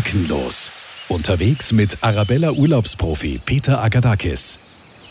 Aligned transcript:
Wolkenlos. 0.00 0.72
Unterwegs 1.08 1.74
mit 1.74 1.98
Arabella 2.00 2.52
Urlaubsprofi 2.52 3.38
Peter 3.44 3.84
Agadakis. 3.84 4.58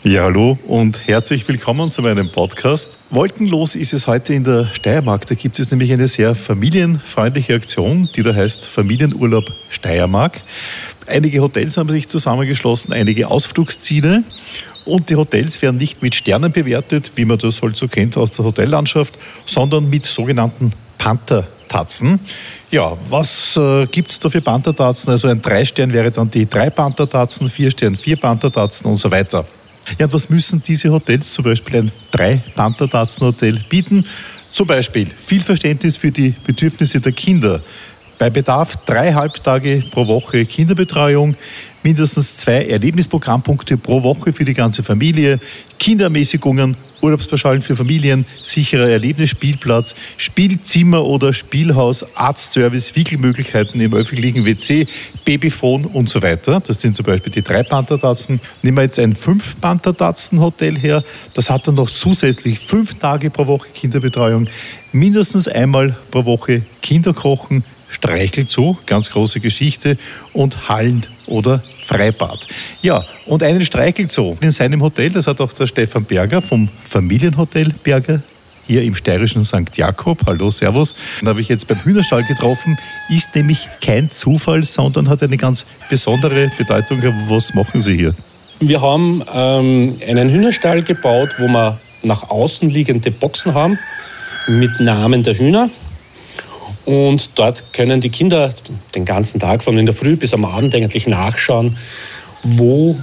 Ja, 0.02 0.24
hallo 0.24 0.58
und 0.66 1.06
herzlich 1.06 1.46
willkommen 1.46 1.92
zu 1.92 2.02
meinem 2.02 2.32
Podcast. 2.32 2.98
Wolkenlos 3.10 3.76
ist 3.76 3.92
es 3.92 4.08
heute 4.08 4.34
in 4.34 4.42
der 4.42 4.66
Steiermark. 4.72 5.26
Da 5.26 5.36
gibt 5.36 5.60
es 5.60 5.70
nämlich 5.70 5.92
eine 5.92 6.08
sehr 6.08 6.34
familienfreundliche 6.34 7.54
Aktion, 7.54 8.08
die 8.16 8.24
da 8.24 8.34
heißt 8.34 8.66
Familienurlaub 8.66 9.52
Steiermark. 9.68 10.42
Einige 11.06 11.40
Hotels 11.40 11.76
haben 11.76 11.90
sich 11.90 12.08
zusammengeschlossen, 12.08 12.92
einige 12.92 13.28
Ausflugsziele. 13.28 14.24
Und 14.86 15.08
die 15.08 15.14
Hotels 15.14 15.62
werden 15.62 15.76
nicht 15.76 16.02
mit 16.02 16.16
Sternen 16.16 16.50
bewertet, 16.50 17.12
wie 17.14 17.26
man 17.26 17.38
das 17.38 17.62
halt 17.62 17.76
so 17.76 17.86
kennt 17.86 18.16
aus 18.16 18.32
der 18.32 18.44
Hotellandschaft, 18.44 19.16
sondern 19.46 19.88
mit 19.88 20.04
sogenannten 20.04 20.72
Panther-Tatzen. 21.70 22.20
Ja, 22.70 22.96
was 23.08 23.56
äh, 23.56 23.86
gibt 23.86 24.10
es 24.10 24.18
da 24.18 24.28
für 24.28 24.40
Panther-Tatzen? 24.40 25.10
Also 25.10 25.28
ein 25.28 25.40
Drei-Stern 25.40 25.92
wäre 25.92 26.10
dann 26.10 26.30
die 26.30 26.48
drei 26.48 26.68
Panther-Tatzen, 26.68 27.48
vier 27.48 27.70
Stern, 27.70 27.96
vier 27.96 28.16
Panther-Tatzen 28.16 28.90
und 28.90 28.96
so 28.96 29.10
weiter. 29.10 29.46
Ja, 29.98 30.06
und 30.06 30.12
was 30.12 30.28
müssen 30.28 30.62
diese 30.62 30.90
Hotels, 30.90 31.32
zum 31.32 31.44
Beispiel 31.44 31.76
ein 31.76 31.92
drei 32.10 32.42
Panther-Tatzen-Hotel, 32.54 33.60
bieten? 33.68 34.04
Zum 34.52 34.66
Beispiel 34.66 35.08
viel 35.24 35.40
Verständnis 35.40 35.96
für 35.96 36.10
die 36.10 36.34
Bedürfnisse 36.44 37.00
der 37.00 37.12
Kinder. 37.12 37.62
Bei 38.18 38.28
Bedarf 38.28 38.76
drei 38.84 39.14
Halbtage 39.14 39.82
pro 39.90 40.06
Woche 40.06 40.44
Kinderbetreuung, 40.44 41.36
mindestens 41.82 42.36
zwei 42.36 42.66
Erlebnisprogrammpunkte 42.66 43.76
pro 43.76 44.02
Woche 44.02 44.32
für 44.32 44.44
die 44.44 44.54
ganze 44.54 44.82
Familie, 44.82 45.40
Kinderermäßigungen, 45.78 46.76
Urlaubspauschalen 47.00 47.62
für 47.62 47.74
Familien, 47.74 48.26
sicherer 48.42 48.88
Erlebnisspielplatz, 48.88 49.94
Spielzimmer 50.18 51.04
oder 51.04 51.32
Spielhaus, 51.32 52.04
Arztservice, 52.14 52.94
Wickelmöglichkeiten 52.94 53.80
im 53.80 53.94
öffentlichen 53.94 54.44
WC, 54.44 54.86
Babyphone 55.24 55.86
und 55.86 56.10
so 56.10 56.20
weiter. 56.22 56.60
Das 56.60 56.80
sind 56.82 56.96
zum 56.96 57.06
Beispiel 57.06 57.32
die 57.32 57.42
drei 57.42 57.62
Panthertatzen. 57.62 58.40
Nehmen 58.62 58.76
wir 58.76 58.82
jetzt 58.82 58.98
ein 58.98 59.16
fünf 59.16 59.58
Panthertatzen 59.60 60.40
Hotel 60.40 60.78
her. 60.78 61.02
Das 61.34 61.48
hat 61.48 61.66
dann 61.66 61.76
noch 61.76 61.88
zusätzlich 61.88 62.58
fünf 62.58 62.94
Tage 62.94 63.30
pro 63.30 63.46
Woche 63.46 63.68
Kinderbetreuung, 63.72 64.48
mindestens 64.92 65.48
einmal 65.48 65.96
pro 66.10 66.26
Woche 66.26 66.62
Kinderkochen, 66.82 67.64
Streichelzoo, 68.00 68.78
ganz 68.86 69.10
große 69.10 69.40
Geschichte, 69.40 69.98
und 70.32 70.68
Hallen 70.68 71.06
oder 71.26 71.62
Freibad. 71.84 72.46
Ja, 72.80 73.04
und 73.26 73.42
einen 73.42 73.64
Streichelzoo 73.64 74.36
in 74.40 74.50
seinem 74.50 74.82
Hotel, 74.82 75.10
das 75.10 75.26
hat 75.26 75.40
auch 75.40 75.52
der 75.52 75.66
Stefan 75.66 76.04
Berger 76.04 76.40
vom 76.40 76.68
Familienhotel 76.88 77.74
Berger 77.82 78.22
hier 78.66 78.82
im 78.82 78.94
steirischen 78.94 79.44
St. 79.44 79.76
Jakob. 79.76 80.20
Hallo, 80.26 80.48
Servus. 80.48 80.94
Den 81.20 81.28
habe 81.28 81.40
ich 81.40 81.48
jetzt 81.48 81.66
beim 81.66 81.82
Hühnerstall 81.84 82.24
getroffen. 82.24 82.78
Ist 83.08 83.34
nämlich 83.34 83.68
kein 83.80 84.08
Zufall, 84.08 84.62
sondern 84.62 85.08
hat 85.08 85.22
eine 85.22 85.36
ganz 85.36 85.66
besondere 85.88 86.50
Bedeutung. 86.56 87.02
Was 87.28 87.52
machen 87.52 87.80
Sie 87.80 87.96
hier? 87.96 88.14
Wir 88.60 88.80
haben 88.80 89.24
ähm, 89.32 89.96
einen 90.06 90.30
Hühnerstall 90.30 90.82
gebaut, 90.82 91.36
wo 91.38 91.48
wir 91.48 91.80
nach 92.02 92.30
außen 92.30 92.70
liegende 92.70 93.10
Boxen 93.10 93.54
haben 93.54 93.78
mit 94.46 94.78
Namen 94.80 95.22
der 95.22 95.36
Hühner. 95.36 95.68
Und 96.84 97.38
dort 97.38 97.72
können 97.72 98.00
die 98.00 98.08
Kinder 98.08 98.52
den 98.94 99.04
ganzen 99.04 99.38
Tag 99.38 99.62
von 99.62 99.76
in 99.78 99.86
der 99.86 99.94
Früh 99.94 100.16
bis 100.16 100.34
am 100.34 100.44
Abend 100.44 100.74
eigentlich 100.74 101.06
nachschauen, 101.06 101.76
wo 102.42 102.98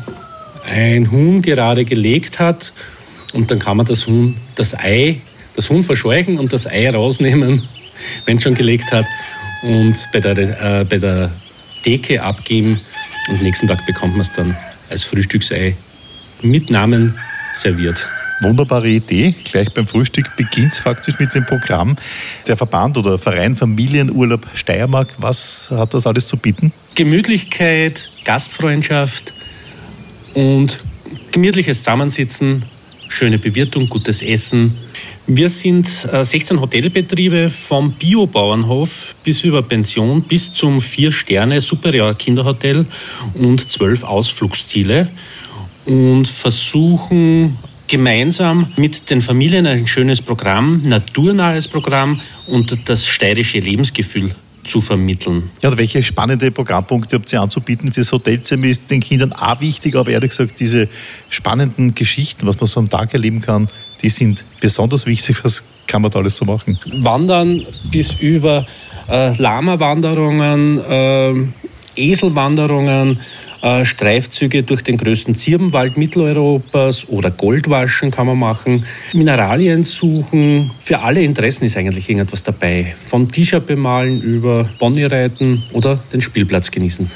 ein 0.65 1.11
Huhn 1.11 1.41
gerade 1.41 1.85
gelegt 1.85 2.39
hat. 2.39 2.73
Und 3.33 3.51
dann 3.51 3.59
kann 3.59 3.77
man 3.77 3.85
das 3.85 4.07
Huhn, 4.07 4.37
das 4.55 4.73
Ei, 4.73 5.21
das 5.55 5.69
Huhn 5.69 5.83
verscheuchen 5.83 6.39
und 6.39 6.53
das 6.53 6.67
Ei 6.67 6.89
rausnehmen, 6.89 7.67
wenn 8.25 8.37
es 8.37 8.43
schon 8.43 8.55
gelegt 8.55 8.91
hat, 8.91 9.05
und 9.63 10.07
bei 10.11 10.19
der, 10.19 10.37
äh, 10.37 10.85
bei 10.85 10.97
der 10.97 11.31
Theke 11.83 12.21
abgeben. 12.21 12.79
Und 13.27 13.41
nächsten 13.41 13.67
Tag 13.67 13.85
bekommt 13.85 14.13
man 14.13 14.21
es 14.21 14.31
dann 14.31 14.55
als 14.89 15.03
Frühstücksei 15.03 15.75
mit 16.41 16.69
Namen 16.69 17.17
serviert. 17.53 18.07
Wunderbare 18.41 18.87
Idee. 18.87 19.33
Gleich 19.43 19.73
beim 19.73 19.87
Frühstück 19.87 20.35
beginnt 20.35 20.73
es 20.73 20.79
faktisch 20.79 21.19
mit 21.19 21.33
dem 21.33 21.45
Programm. 21.45 21.95
Der 22.47 22.55
Verband 22.55 22.97
oder 22.97 23.17
Verein 23.17 23.55
Familienurlaub 23.55 24.45
Steiermark, 24.53 25.13
was 25.17 25.69
hat 25.71 25.93
das 25.93 26.05
alles 26.05 26.27
zu 26.27 26.37
bieten? 26.37 26.71
Gemütlichkeit, 26.95 28.09
Gastfreundschaft 28.25 29.33
und 30.33 30.83
gemütliches 31.31 31.79
Zusammensitzen, 31.79 32.65
schöne 33.07 33.39
Bewirtung, 33.39 33.89
gutes 33.89 34.21
Essen. 34.21 34.75
Wir 35.25 35.49
sind 35.49 35.87
16 35.87 36.61
Hotelbetriebe 36.61 37.49
vom 37.49 37.93
Biobauernhof 37.93 39.15
bis 39.23 39.43
über 39.43 39.61
Pension 39.61 40.21
bis 40.21 40.53
zum 40.53 40.79
4-Sterne-Superior-Kinderhotel 40.79 42.85
und 43.33 43.69
12 43.69 44.03
Ausflugsziele 44.03 45.09
und 45.85 46.27
versuchen 46.27 47.57
gemeinsam 47.87 48.71
mit 48.77 49.09
den 49.09 49.21
Familien 49.21 49.65
ein 49.65 49.87
schönes 49.87 50.21
Programm, 50.21 50.81
naturnahes 50.83 51.67
Programm 51.67 52.19
und 52.47 52.89
das 52.89 53.05
steirische 53.07 53.59
Lebensgefühl 53.59 54.31
zu 54.67 54.81
vermitteln. 54.81 55.43
Ja, 55.63 55.69
und 55.69 55.77
welche 55.77 56.03
spannende 56.03 56.51
Programmpunkte 56.51 57.15
habt 57.15 57.31
ihr 57.31 57.41
anzubieten? 57.41 57.91
Das 57.95 58.11
Hotelzimmer 58.11 58.65
ist 58.65 58.91
den 58.91 58.99
Kindern 58.99 59.33
auch 59.33 59.61
wichtig, 59.61 59.95
aber 59.95 60.11
ehrlich 60.11 60.31
gesagt, 60.31 60.59
diese 60.59 60.89
spannenden 61.29 61.95
Geschichten, 61.95 62.45
was 62.45 62.59
man 62.59 62.67
so 62.67 62.79
am 62.81 62.89
Tag 62.89 63.13
erleben 63.13 63.41
kann, 63.41 63.69
die 64.01 64.09
sind 64.09 64.43
besonders 64.59 65.05
wichtig. 65.05 65.37
Was 65.43 65.63
kann 65.87 66.01
man 66.01 66.11
da 66.11 66.19
alles 66.19 66.35
so 66.35 66.45
machen? 66.45 66.77
Wandern 66.97 67.65
bis 67.89 68.13
über 68.13 68.65
äh, 69.09 69.35
Lama-Wanderungen, 69.37 70.79
äh, 70.79 71.33
Eselwanderungen, 71.95 73.19
äh, 73.61 73.85
Streifzüge 73.85 74.63
durch 74.63 74.83
den 74.83 74.97
größten 74.97 75.35
Zirbenwald 75.35 75.97
Mitteleuropas 75.97 77.09
oder 77.09 77.31
Goldwaschen 77.31 78.11
kann 78.11 78.27
man 78.27 78.37
machen. 78.37 78.85
Mineralien 79.13 79.83
suchen. 79.83 80.71
Für 80.79 80.99
alle 80.99 81.21
Interessen 81.23 81.65
ist 81.65 81.77
eigentlich 81.77 82.09
irgendetwas 82.09 82.43
dabei. 82.43 82.95
Von 83.07 83.31
T-Shirt 83.31 83.65
bemalen 83.65 84.21
über 84.21 84.69
Ponyreiten 84.79 85.63
oder 85.73 85.97
den 86.11 86.21
Spielplatz 86.21 86.71
genießen. 86.71 87.09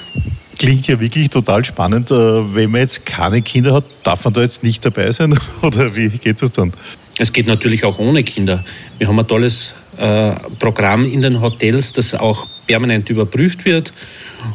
Klingt 0.59 0.87
ja 0.87 0.99
wirklich 0.99 1.29
total 1.29 1.65
spannend. 1.65 2.11
Äh, 2.11 2.15
wenn 2.55 2.69
man 2.71 2.81
jetzt 2.81 3.05
keine 3.05 3.41
Kinder 3.41 3.73
hat, 3.73 3.85
darf 4.03 4.25
man 4.25 4.33
da 4.33 4.41
jetzt 4.41 4.61
nicht 4.61 4.85
dabei 4.85 5.11
sein? 5.11 5.37
Oder 5.63 5.95
wie 5.95 6.09
geht 6.09 6.41
es 6.41 6.51
dann? 6.51 6.71
Es 7.17 7.33
geht 7.33 7.47
natürlich 7.47 7.83
auch 7.83 7.97
ohne 7.97 8.23
Kinder. 8.23 8.63
Wir 8.99 9.07
haben 9.07 9.17
ein 9.17 9.27
tolles 9.27 9.73
Programm 10.59 11.05
in 11.05 11.21
den 11.21 11.41
Hotels, 11.41 11.91
das 11.91 12.15
auch 12.15 12.47
permanent 12.65 13.09
überprüft 13.09 13.65
wird, 13.65 13.93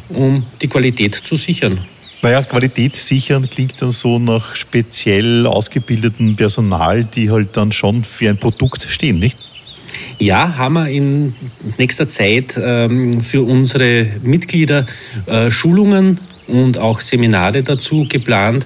um 0.09 0.43
die 0.61 0.67
Qualität 0.67 1.15
zu 1.15 1.35
sichern. 1.35 1.79
Naja, 2.23 2.41
Qualität 2.41 2.95
sichern 2.95 3.47
klingt 3.49 3.79
dann 3.81 3.91
so 3.91 4.17
nach 4.17 4.55
speziell 4.55 5.45
ausgebildetem 5.45 6.35
Personal, 6.35 7.03
die 7.03 7.29
halt 7.29 7.55
dann 7.55 7.71
schon 7.71 8.03
für 8.03 8.29
ein 8.29 8.39
Produkt 8.39 8.83
stehen, 8.89 9.19
nicht? 9.19 9.37
Ja, 10.19 10.57
haben 10.57 10.73
wir 10.73 10.89
in 10.89 11.35
nächster 11.77 12.07
Zeit 12.07 12.59
ähm, 12.61 13.21
für 13.21 13.43
unsere 13.43 14.07
Mitglieder 14.23 14.85
äh, 15.27 15.51
Schulungen 15.51 16.19
und 16.47 16.79
auch 16.79 17.01
Seminare 17.01 17.61
dazu 17.61 18.07
geplant, 18.09 18.65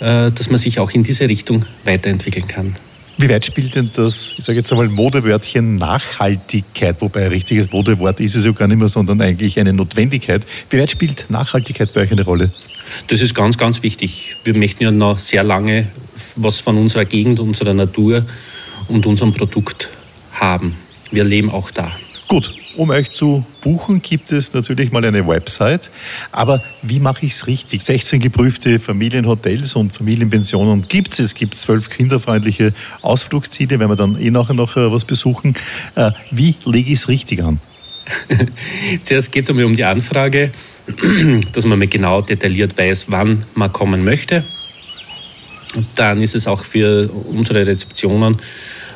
äh, 0.00 0.32
dass 0.32 0.50
man 0.50 0.58
sich 0.58 0.80
auch 0.80 0.90
in 0.90 1.04
diese 1.04 1.28
Richtung 1.28 1.64
weiterentwickeln 1.84 2.48
kann. 2.48 2.76
Wie 3.20 3.28
weit 3.28 3.44
spielt 3.44 3.74
denn 3.74 3.90
das, 3.94 4.32
ich 4.38 4.44
sage 4.44 4.56
jetzt 4.56 4.72
einmal 4.72 4.88
Modewörtchen 4.88 5.76
Nachhaltigkeit, 5.76 7.02
wobei 7.02 7.26
ein 7.26 7.28
richtiges 7.28 7.70
Modewort 7.70 8.18
ist 8.18 8.34
es 8.34 8.46
ja 8.46 8.52
gar 8.52 8.66
nicht 8.66 8.78
mehr, 8.78 8.88
sondern 8.88 9.20
eigentlich 9.20 9.60
eine 9.60 9.74
Notwendigkeit. 9.74 10.46
Wie 10.70 10.78
weit 10.78 10.90
spielt 10.90 11.26
Nachhaltigkeit 11.28 11.92
bei 11.92 12.00
euch 12.00 12.12
eine 12.12 12.24
Rolle? 12.24 12.50
Das 13.08 13.20
ist 13.20 13.34
ganz, 13.34 13.58
ganz 13.58 13.82
wichtig. 13.82 14.36
Wir 14.42 14.56
möchten 14.56 14.84
ja 14.84 14.90
noch 14.90 15.18
sehr 15.18 15.42
lange 15.42 15.88
was 16.34 16.60
von 16.60 16.78
unserer 16.78 17.04
Gegend, 17.04 17.40
unserer 17.40 17.74
Natur 17.74 18.24
und 18.88 19.04
unserem 19.04 19.34
Produkt 19.34 19.90
haben. 20.32 20.76
Wir 21.10 21.24
leben 21.24 21.50
auch 21.50 21.70
da. 21.70 21.92
Gut, 22.30 22.54
um 22.76 22.90
euch 22.90 23.10
zu 23.10 23.44
buchen, 23.60 24.00
gibt 24.02 24.30
es 24.30 24.54
natürlich 24.54 24.92
mal 24.92 25.04
eine 25.04 25.26
Website. 25.26 25.90
Aber 26.30 26.62
wie 26.80 27.00
mache 27.00 27.26
ich 27.26 27.32
es 27.32 27.48
richtig? 27.48 27.82
16 27.82 28.20
geprüfte 28.20 28.78
Familienhotels 28.78 29.74
und 29.74 29.92
Familienpensionen 29.92 30.82
gibt 30.82 31.12
es. 31.12 31.18
Es 31.18 31.34
gibt 31.34 31.56
zwölf 31.56 31.90
kinderfreundliche 31.90 32.72
Ausflugsziele, 33.02 33.80
wenn 33.80 33.88
wir 33.88 33.96
dann 33.96 34.16
eh 34.16 34.30
nachher 34.30 34.54
noch 34.54 34.76
äh, 34.76 34.92
was 34.92 35.04
besuchen. 35.04 35.54
Äh, 35.96 36.12
wie 36.30 36.54
lege 36.64 36.92
ich 36.92 37.00
es 37.00 37.08
richtig 37.08 37.42
an? 37.42 37.58
Zuerst 39.02 39.32
geht 39.32 39.42
es 39.42 39.50
einmal 39.50 39.64
um 39.64 39.74
die 39.74 39.82
Anfrage, 39.82 40.52
dass 41.52 41.64
man 41.64 41.80
mir 41.80 41.88
genau 41.88 42.20
detailliert 42.20 42.78
weiß, 42.78 43.06
wann 43.08 43.44
man 43.56 43.72
kommen 43.72 44.04
möchte. 44.04 44.44
Dann 45.96 46.22
ist 46.22 46.36
es 46.36 46.46
auch 46.46 46.64
für 46.64 47.10
unsere 47.10 47.66
Rezeptionen 47.66 48.38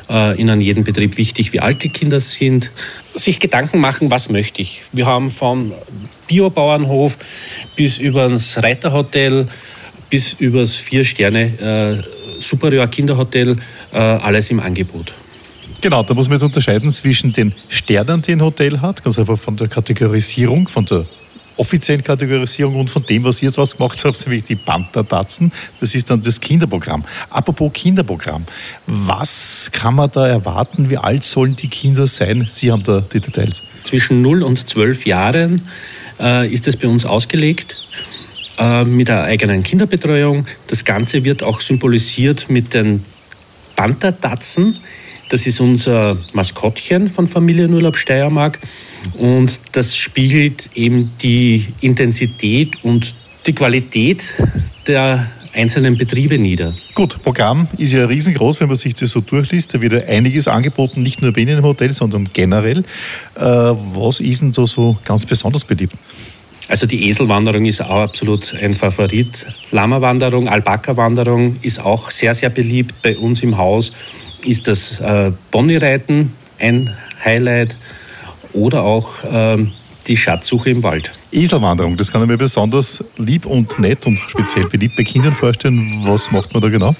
äh, 0.09 0.39
in 0.39 0.59
jedem 0.61 0.83
Betrieb 0.83 1.17
wichtig, 1.17 1.53
wie 1.53 1.59
alt 1.59 1.83
die 1.83 1.89
Kinder 1.89 2.19
sind. 2.19 2.71
Sich 3.13 3.39
Gedanken 3.39 3.79
machen, 3.79 4.11
was 4.11 4.29
möchte 4.29 4.61
ich. 4.61 4.81
Wir 4.91 5.05
haben 5.05 5.31
vom 5.31 5.73
Biobauernhof 6.27 7.17
bis 7.75 7.97
über 7.97 8.29
das 8.29 8.61
Reiterhotel 8.61 9.47
bis 10.09 10.33
über 10.33 10.61
das 10.61 10.75
Vier-Sterne 10.75 12.03
äh, 12.39 12.41
Superior 12.41 12.87
Kinderhotel 12.87 13.57
äh, 13.91 13.97
alles 13.97 14.51
im 14.51 14.59
Angebot. 14.59 15.13
Genau, 15.81 16.03
da 16.03 16.13
muss 16.13 16.27
man 16.27 16.37
jetzt 16.37 16.43
unterscheiden 16.43 16.91
zwischen 16.93 17.33
den 17.33 17.53
Sternen, 17.69 18.21
die 18.21 18.31
ein 18.33 18.41
Hotel 18.41 18.81
hat, 18.81 19.03
ganz 19.03 19.19
einfach 19.19 19.37
von 19.37 19.55
der 19.55 19.67
Kategorisierung, 19.67 20.67
von 20.67 20.85
der 20.85 21.05
offiziellen 21.57 22.03
Kategorisierung 22.03 22.75
und 22.75 22.89
von 22.89 23.05
dem, 23.05 23.23
was 23.23 23.41
ihr 23.41 23.51
daraus 23.51 23.75
gemacht 23.75 24.03
habt, 24.03 24.25
nämlich 24.25 24.43
die 24.43 24.55
Panther-Tatzen. 24.55 25.51
Das 25.79 25.95
ist 25.95 26.09
dann 26.09 26.21
das 26.21 26.39
Kinderprogramm. 26.39 27.03
Apropos 27.29 27.71
Kinderprogramm, 27.73 28.45
was 28.87 29.69
kann 29.71 29.95
man 29.95 30.11
da 30.11 30.27
erwarten? 30.27 30.89
Wie 30.89 30.97
alt 30.97 31.23
sollen 31.23 31.55
die 31.55 31.67
Kinder 31.67 32.07
sein? 32.07 32.47
Sie 32.49 32.71
haben 32.71 32.83
da 32.83 33.01
die 33.01 33.19
Details. 33.19 33.63
Zwischen 33.83 34.21
0 34.21 34.43
und 34.43 34.67
12 34.67 35.05
Jahren 35.05 35.61
äh, 36.19 36.51
ist 36.51 36.67
es 36.67 36.75
bei 36.75 36.87
uns 36.87 37.05
ausgelegt 37.05 37.77
äh, 38.57 38.83
mit 38.83 39.09
einer 39.09 39.23
eigenen 39.23 39.63
Kinderbetreuung. 39.63 40.45
Das 40.67 40.85
Ganze 40.85 41.23
wird 41.23 41.43
auch 41.43 41.61
symbolisiert 41.61 42.49
mit 42.49 42.73
den 42.73 43.03
Panther-Tatzen. 43.75 44.77
Das 45.29 45.47
ist 45.47 45.59
unser 45.59 46.17
Maskottchen 46.33 47.09
von 47.09 47.27
Familienurlaub 47.27 47.97
Steiermark 47.97 48.59
und 49.17 49.59
das 49.71 49.97
spiegelt 49.97 50.69
eben 50.75 51.11
die 51.21 51.65
Intensität 51.81 52.83
und 52.83 53.15
die 53.47 53.53
Qualität 53.53 54.23
der 54.87 55.25
einzelnen 55.53 55.97
Betriebe 55.97 56.37
nieder. 56.37 56.73
Gut, 56.93 57.21
Programm 57.23 57.67
ist 57.77 57.93
ja 57.93 58.05
riesengroß, 58.05 58.59
wenn 58.59 58.67
man 58.67 58.75
sich 58.75 58.93
das 58.93 59.09
so 59.09 59.21
durchliest. 59.21 59.73
Da 59.73 59.81
wird 59.81 59.93
ja 59.93 59.99
einiges 59.99 60.47
angeboten, 60.47 61.01
nicht 61.01 61.21
nur 61.21 61.31
bei 61.31 61.41
Ihnen 61.41 61.59
im 61.59 61.63
Hotel, 61.63 61.93
sondern 61.93 62.25
generell. 62.31 62.79
Äh, 63.35 63.41
was 63.41 64.19
ist 64.19 64.41
denn 64.41 64.51
da 64.51 64.67
so 64.67 64.97
ganz 65.05 65.25
besonders 65.25 65.63
beliebt? 65.63 65.95
Also 66.67 66.87
die 66.87 67.07
Eselwanderung 67.09 67.65
ist 67.65 67.81
auch 67.81 68.01
absolut 68.01 68.55
ein 68.59 68.73
Favorit. 68.73 69.45
Lama-Wanderung, 69.71 70.49
Alpaka-Wanderung 70.49 71.57
ist 71.61 71.79
auch 71.79 72.09
sehr, 72.09 72.33
sehr 72.33 72.49
beliebt 72.49 73.01
bei 73.03 73.15
uns 73.17 73.43
im 73.43 73.57
Haus 73.57 73.91
ist 74.45 74.67
das 74.67 74.99
äh, 74.99 75.31
Bonnie-Reiten 75.51 76.31
ein 76.59 76.95
Highlight 77.23 77.77
oder 78.53 78.83
auch 78.83 79.23
äh, 79.23 79.65
die 80.07 80.15
Schatzsuche 80.15 80.69
im 80.69 80.83
Wald. 80.83 81.11
Eselwanderung, 81.31 81.97
das 81.97 82.11
kann 82.11 82.21
ich 82.21 82.27
mir 82.27 82.37
besonders 82.37 83.03
lieb 83.17 83.45
und 83.45 83.79
nett 83.79 84.05
und 84.05 84.19
speziell 84.27 84.67
beliebt 84.67 84.95
bei 84.95 85.03
Kindern 85.03 85.33
vorstellen. 85.33 86.01
Was 86.03 86.31
macht 86.31 86.53
man 86.53 86.61
da 86.61 86.69
genau? 86.69 86.95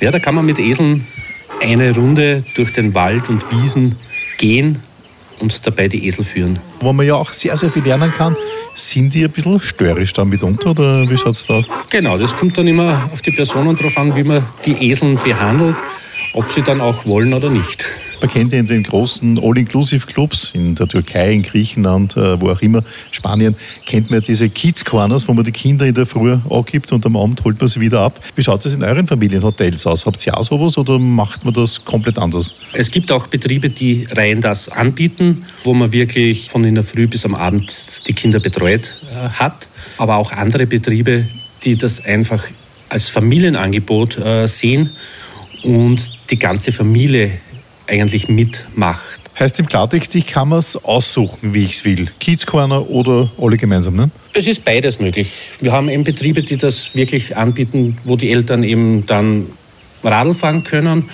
Ja, 0.00 0.10
da 0.10 0.18
kann 0.18 0.34
man 0.34 0.44
mit 0.44 0.58
Eseln 0.58 1.06
eine 1.60 1.94
Runde 1.94 2.44
durch 2.54 2.72
den 2.72 2.94
Wald 2.94 3.28
und 3.28 3.50
Wiesen 3.50 3.96
gehen 4.36 4.80
und 5.40 5.66
dabei 5.66 5.88
die 5.88 6.06
Esel 6.06 6.24
führen. 6.24 6.58
Wo 6.80 6.92
man 6.92 7.06
ja 7.06 7.14
auch 7.14 7.32
sehr, 7.32 7.56
sehr 7.56 7.70
viel 7.70 7.82
lernen 7.82 8.12
kann, 8.12 8.36
sind 8.74 9.14
die 9.14 9.24
ein 9.24 9.30
bisschen 9.30 9.60
störrisch 9.60 10.12
dann 10.12 10.28
mitunter 10.28 10.70
oder 10.70 11.08
wie 11.08 11.16
schaut 11.16 11.34
es 11.34 11.46
da 11.46 11.54
aus? 11.54 11.68
Genau, 11.90 12.18
das 12.18 12.36
kommt 12.36 12.56
dann 12.58 12.66
immer 12.66 13.08
auf 13.12 13.22
die 13.22 13.30
Personen 13.30 13.76
drauf 13.76 13.96
an, 13.96 14.14
wie 14.16 14.24
man 14.24 14.44
die 14.64 14.90
Eseln 14.90 15.18
behandelt 15.22 15.76
ob 16.34 16.50
sie 16.50 16.62
dann 16.62 16.80
auch 16.80 17.06
wollen 17.06 17.32
oder 17.32 17.48
nicht. 17.48 17.84
Man 18.20 18.30
kennt 18.30 18.52
ja 18.52 18.58
in 18.58 18.66
den 18.66 18.82
großen 18.82 19.38
All-Inclusive-Clubs 19.38 20.52
in 20.54 20.74
der 20.74 20.88
Türkei, 20.88 21.32
in 21.32 21.42
Griechenland, 21.42 22.16
äh, 22.16 22.40
wo 22.40 22.50
auch 22.50 22.60
immer, 22.62 22.82
Spanien, 23.10 23.56
kennt 23.86 24.10
man 24.10 24.22
diese 24.22 24.48
Kids 24.48 24.84
Corners, 24.84 25.28
wo 25.28 25.32
man 25.32 25.44
die 25.44 25.52
Kinder 25.52 25.86
in 25.86 25.94
der 25.94 26.06
Früh 26.06 26.36
angibt 26.48 26.92
und 26.92 27.04
am 27.06 27.16
Abend 27.16 27.44
holt 27.44 27.60
man 27.60 27.68
sie 27.68 27.80
wieder 27.80 28.00
ab. 28.00 28.20
Wie 28.36 28.42
schaut 28.42 28.64
es 28.64 28.74
in 28.74 28.82
euren 28.82 29.06
Familienhotels 29.06 29.86
aus? 29.86 30.06
Habt 30.06 30.26
ihr 30.26 30.36
auch 30.36 30.44
sowas 30.44 30.78
oder 30.78 30.98
macht 30.98 31.44
man 31.44 31.54
das 31.54 31.84
komplett 31.84 32.18
anders? 32.18 32.54
Es 32.72 32.90
gibt 32.90 33.12
auch 33.12 33.26
Betriebe, 33.26 33.70
die 33.70 34.06
rein 34.10 34.40
das 34.40 34.68
anbieten, 34.68 35.44
wo 35.64 35.74
man 35.74 35.92
wirklich 35.92 36.48
von 36.48 36.64
in 36.64 36.74
der 36.74 36.84
Früh 36.84 37.06
bis 37.06 37.24
am 37.24 37.34
Abend 37.34 38.06
die 38.08 38.12
Kinder 38.12 38.40
betreut 38.40 38.96
äh, 39.10 39.28
hat. 39.28 39.68
Aber 39.98 40.16
auch 40.16 40.32
andere 40.32 40.66
Betriebe, 40.66 41.26
die 41.62 41.76
das 41.76 42.04
einfach 42.04 42.44
als 42.88 43.08
Familienangebot 43.08 44.18
äh, 44.18 44.46
sehen 44.46 44.90
und 45.62 46.30
die 46.30 46.38
ganze 46.38 46.72
Familie 46.72 47.38
eigentlich 47.86 48.28
mitmacht. 48.28 49.20
Heißt 49.38 49.58
im 49.58 49.66
Klartext, 49.66 50.14
ich 50.14 50.26
kann 50.26 50.50
mir 50.50 50.58
es 50.58 50.76
aussuchen, 50.76 51.54
wie 51.54 51.64
ich 51.64 51.72
es 51.72 51.84
will. 51.84 52.08
Kids 52.20 52.46
Corner 52.46 52.88
oder 52.88 53.30
alle 53.36 53.56
gemeinsam, 53.56 53.96
ne? 53.96 54.10
Es 54.32 54.46
ist 54.46 54.64
beides 54.64 55.00
möglich. 55.00 55.32
Wir 55.60 55.72
haben 55.72 55.88
eben 55.88 56.04
Betriebe, 56.04 56.42
die 56.42 56.56
das 56.56 56.94
wirklich 56.94 57.36
anbieten, 57.36 57.98
wo 58.04 58.16
die 58.16 58.30
Eltern 58.30 58.62
eben 58.62 59.04
dann 59.06 59.46
Radl 60.04 60.34
fahren 60.34 60.62
können 60.62 61.10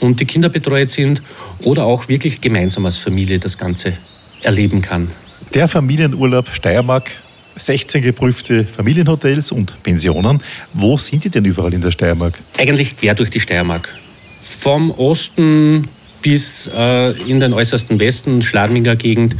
und 0.00 0.20
die 0.20 0.24
Kinder 0.24 0.48
betreut 0.48 0.90
sind 0.90 1.22
oder 1.60 1.84
auch 1.84 2.08
wirklich 2.08 2.40
gemeinsam 2.40 2.86
als 2.86 2.96
Familie 2.96 3.38
das 3.38 3.58
Ganze 3.58 3.94
erleben 4.42 4.80
kann. 4.80 5.10
Der 5.54 5.68
Familienurlaub 5.68 6.48
Steiermark 6.48 7.10
16 7.56 8.02
geprüfte 8.02 8.64
Familienhotels 8.64 9.52
und 9.52 9.82
Pensionen. 9.82 10.42
Wo 10.72 10.96
sind 10.96 11.24
die 11.24 11.30
denn 11.30 11.44
überall 11.44 11.74
in 11.74 11.80
der 11.80 11.90
Steiermark? 11.90 12.38
Eigentlich 12.56 12.96
quer 12.96 13.14
durch 13.14 13.30
die 13.30 13.40
Steiermark. 13.40 13.94
Vom 14.42 14.90
Osten 14.92 15.88
bis 16.28 16.70
äh, 16.76 17.12
in 17.22 17.40
den 17.40 17.54
äußersten 17.54 17.98
Westen, 17.98 18.42
Schladminger 18.42 18.96
Gegend 18.96 19.34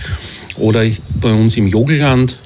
oder 0.57 0.87
bei 1.21 1.31
uns 1.31 1.55
im 1.59 1.67
Jogelland 1.67 2.39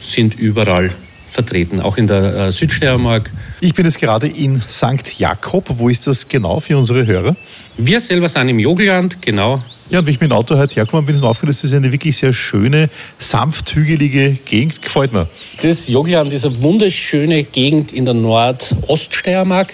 sind 0.00 0.38
überall 0.38 0.92
vertreten, 1.26 1.80
auch 1.80 1.96
in 1.96 2.06
der 2.06 2.36
äh, 2.36 2.52
Südsteiermark. 2.52 3.28
Ich 3.60 3.74
bin 3.74 3.86
jetzt 3.86 3.98
gerade 3.98 4.28
in 4.28 4.62
St. 4.70 5.18
Jakob. 5.18 5.68
Wo 5.78 5.88
ist 5.88 6.06
das 6.06 6.28
genau 6.28 6.60
für 6.60 6.78
unsere 6.78 7.06
Hörer? 7.08 7.34
Wir 7.76 7.98
selber 7.98 8.28
sind 8.28 8.48
im 8.48 8.60
Jogelland, 8.60 9.20
genau 9.20 9.64
ja, 9.90 9.98
und 9.98 10.06
wie 10.06 10.12
ich 10.12 10.20
mit 10.20 10.30
dem 10.30 10.36
Auto 10.36 10.56
heute 10.56 10.76
hergekommen 10.76 11.06
bin, 11.06 11.16
ist 11.16 11.22
mir 11.22 11.28
aufgefallen, 11.28 11.48
das 11.48 11.64
ist 11.64 11.72
eine 11.72 11.90
wirklich 11.90 12.16
sehr 12.18 12.34
schöne, 12.34 12.90
sanft 13.18 13.74
hügelige 13.74 14.38
Gegend. 14.44 14.80
Gefällt 14.80 15.12
mir. 15.12 15.28
Das 15.62 15.88
Jogland 15.88 16.32
ist 16.32 16.44
eine 16.44 16.62
wunderschöne 16.62 17.42
Gegend 17.42 17.92
in 17.92 18.04
der 18.04 18.14
Nordoststeiermark, 18.14 19.72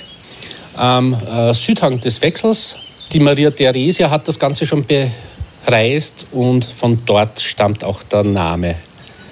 am 0.76 1.12
äh, 1.14 1.52
Südhang 1.52 2.00
des 2.00 2.22
Wechsels. 2.22 2.76
Die 3.12 3.20
Maria 3.20 3.50
Theresia 3.50 4.10
hat 4.10 4.26
das 4.26 4.38
Ganze 4.38 4.66
schon 4.66 4.84
bereist 4.84 6.26
und 6.32 6.64
von 6.64 7.00
dort 7.06 7.40
stammt 7.40 7.84
auch 7.84 8.02
der 8.02 8.24
Name. 8.24 8.76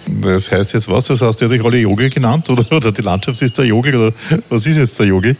Das 0.06 0.50
heißt 0.50 0.74
jetzt 0.74 0.88
was? 0.88 1.04
Das 1.06 1.20
heißt, 1.20 1.40
ihr 1.40 1.48
habt 1.48 1.58
euch 1.58 1.64
alle 1.64 1.78
Jogel 1.78 2.10
genannt 2.10 2.50
oder, 2.50 2.70
oder 2.72 2.92
die 2.92 3.02
Landschaft 3.02 3.40
ist 3.40 3.56
der 3.56 3.64
Jogel 3.66 3.94
oder 3.94 4.14
was 4.48 4.66
ist 4.66 4.76
jetzt 4.76 4.98
der 4.98 5.06
Jogel? 5.06 5.36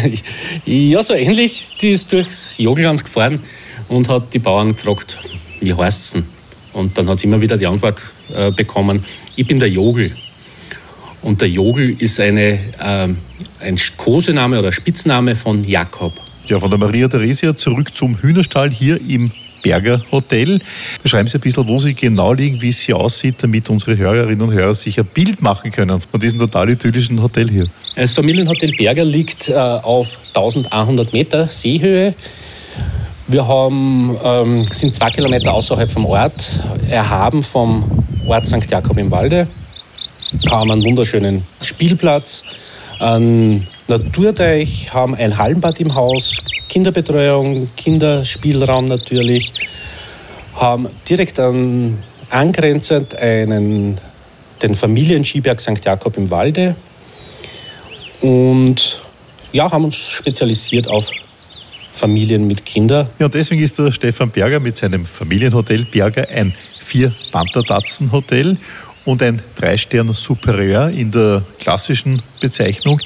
ja, 0.64 1.02
so 1.02 1.14
ähnlich. 1.14 1.68
Die 1.80 1.90
ist 1.90 2.12
durchs 2.12 2.58
Jogelland 2.58 3.04
gefahren 3.04 3.40
und 3.88 4.08
hat 4.08 4.34
die 4.34 4.38
Bauern 4.38 4.74
gefragt, 4.74 5.18
wie 5.60 5.72
heißt 5.72 6.04
es 6.04 6.12
denn? 6.12 6.24
Und 6.72 6.98
dann 6.98 7.08
hat 7.08 7.20
sie 7.20 7.28
immer 7.28 7.40
wieder 7.40 7.56
die 7.56 7.66
Antwort 7.66 8.02
äh, 8.34 8.50
bekommen, 8.50 9.04
ich 9.36 9.46
bin 9.46 9.60
der 9.60 9.68
Jogel. 9.68 10.16
Und 11.22 11.40
der 11.40 11.48
Jogel 11.48 11.96
ist 12.00 12.20
eine, 12.20 12.58
äh, 12.78 13.08
ein 13.60 13.76
Kosename 13.96 14.58
oder 14.58 14.72
Spitzname 14.72 15.36
von 15.36 15.64
Jakob. 15.64 16.12
Ja, 16.46 16.60
von 16.60 16.70
der 16.70 16.78
Maria 16.78 17.08
Theresia 17.08 17.56
zurück 17.56 17.94
zum 17.94 18.20
Hühnerstall 18.20 18.70
hier 18.70 19.00
im 19.00 19.32
Berger 19.62 20.02
Hotel. 20.12 20.60
Beschreiben 21.02 21.26
Sie 21.26 21.38
ein 21.38 21.40
bisschen, 21.40 21.66
wo 21.66 21.78
Sie 21.78 21.94
genau 21.94 22.34
liegen, 22.34 22.60
wie 22.60 22.68
es 22.68 22.80
hier 22.80 22.96
aussieht, 22.96 23.36
damit 23.38 23.70
unsere 23.70 23.96
Hörerinnen 23.96 24.42
und 24.42 24.52
Hörer 24.52 24.74
sich 24.74 24.98
ein 25.00 25.06
Bild 25.06 25.40
machen 25.40 25.70
können 25.70 26.00
von 26.00 26.20
diesem 26.20 26.38
total 26.38 26.70
idyllischen 26.70 27.22
Hotel 27.22 27.48
hier. 27.50 27.66
Das 27.96 28.12
Familienhotel 28.12 28.72
Berger 28.72 29.04
liegt 29.04 29.48
äh, 29.48 29.54
auf 29.54 30.18
1100 30.34 31.12
Meter 31.12 31.46
Seehöhe 31.48 32.14
wir 33.26 33.48
haben, 33.48 34.18
ähm, 34.22 34.64
sind 34.66 34.94
zwei 34.94 35.10
Kilometer 35.10 35.54
außerhalb 35.54 35.90
vom 35.90 36.04
Ort, 36.04 36.60
erhaben 36.90 37.42
vom 37.42 38.04
Ort 38.26 38.46
St. 38.46 38.70
Jakob 38.70 38.98
im 38.98 39.10
Walde, 39.10 39.48
haben 40.50 40.70
einen 40.70 40.84
wunderschönen 40.84 41.42
Spielplatz, 41.62 42.44
einen 42.98 43.66
Naturteich, 43.86 44.94
haben 44.94 45.14
ein 45.14 45.36
Hallenbad 45.36 45.78
im 45.78 45.94
Haus, 45.94 46.38
Kinderbetreuung, 46.68 47.68
Kinderspielraum 47.76 48.86
natürlich, 48.86 49.52
haben 50.54 50.88
direkt 51.08 51.38
an, 51.38 51.98
angrenzend 52.30 53.14
einen, 53.16 54.00
den 54.62 54.74
Familienskiberg 54.74 55.60
St. 55.60 55.84
Jakob 55.84 56.16
im 56.16 56.30
Walde 56.30 56.76
und 58.22 59.02
ja, 59.52 59.70
haben 59.70 59.84
uns 59.84 59.96
spezialisiert 59.96 60.88
auf 60.88 61.10
Familien 61.92 62.46
mit 62.46 62.64
Kindern. 62.64 63.10
Ja, 63.18 63.26
und 63.26 63.34
deswegen 63.34 63.62
ist 63.62 63.78
der 63.78 63.92
Stefan 63.92 64.30
Berger 64.30 64.60
mit 64.60 64.78
seinem 64.78 65.04
Familienhotel 65.04 65.84
Berger 65.84 66.26
ein 66.28 66.54
Vier-Panther-Tatzen-Hotel 66.80 68.56
und 69.04 69.22
ein 69.22 69.42
Drei-Stern-Superieur 69.56 70.88
in 70.88 71.10
der 71.10 71.44
klassischen 71.58 72.22
Bezeichnung. 72.40 72.98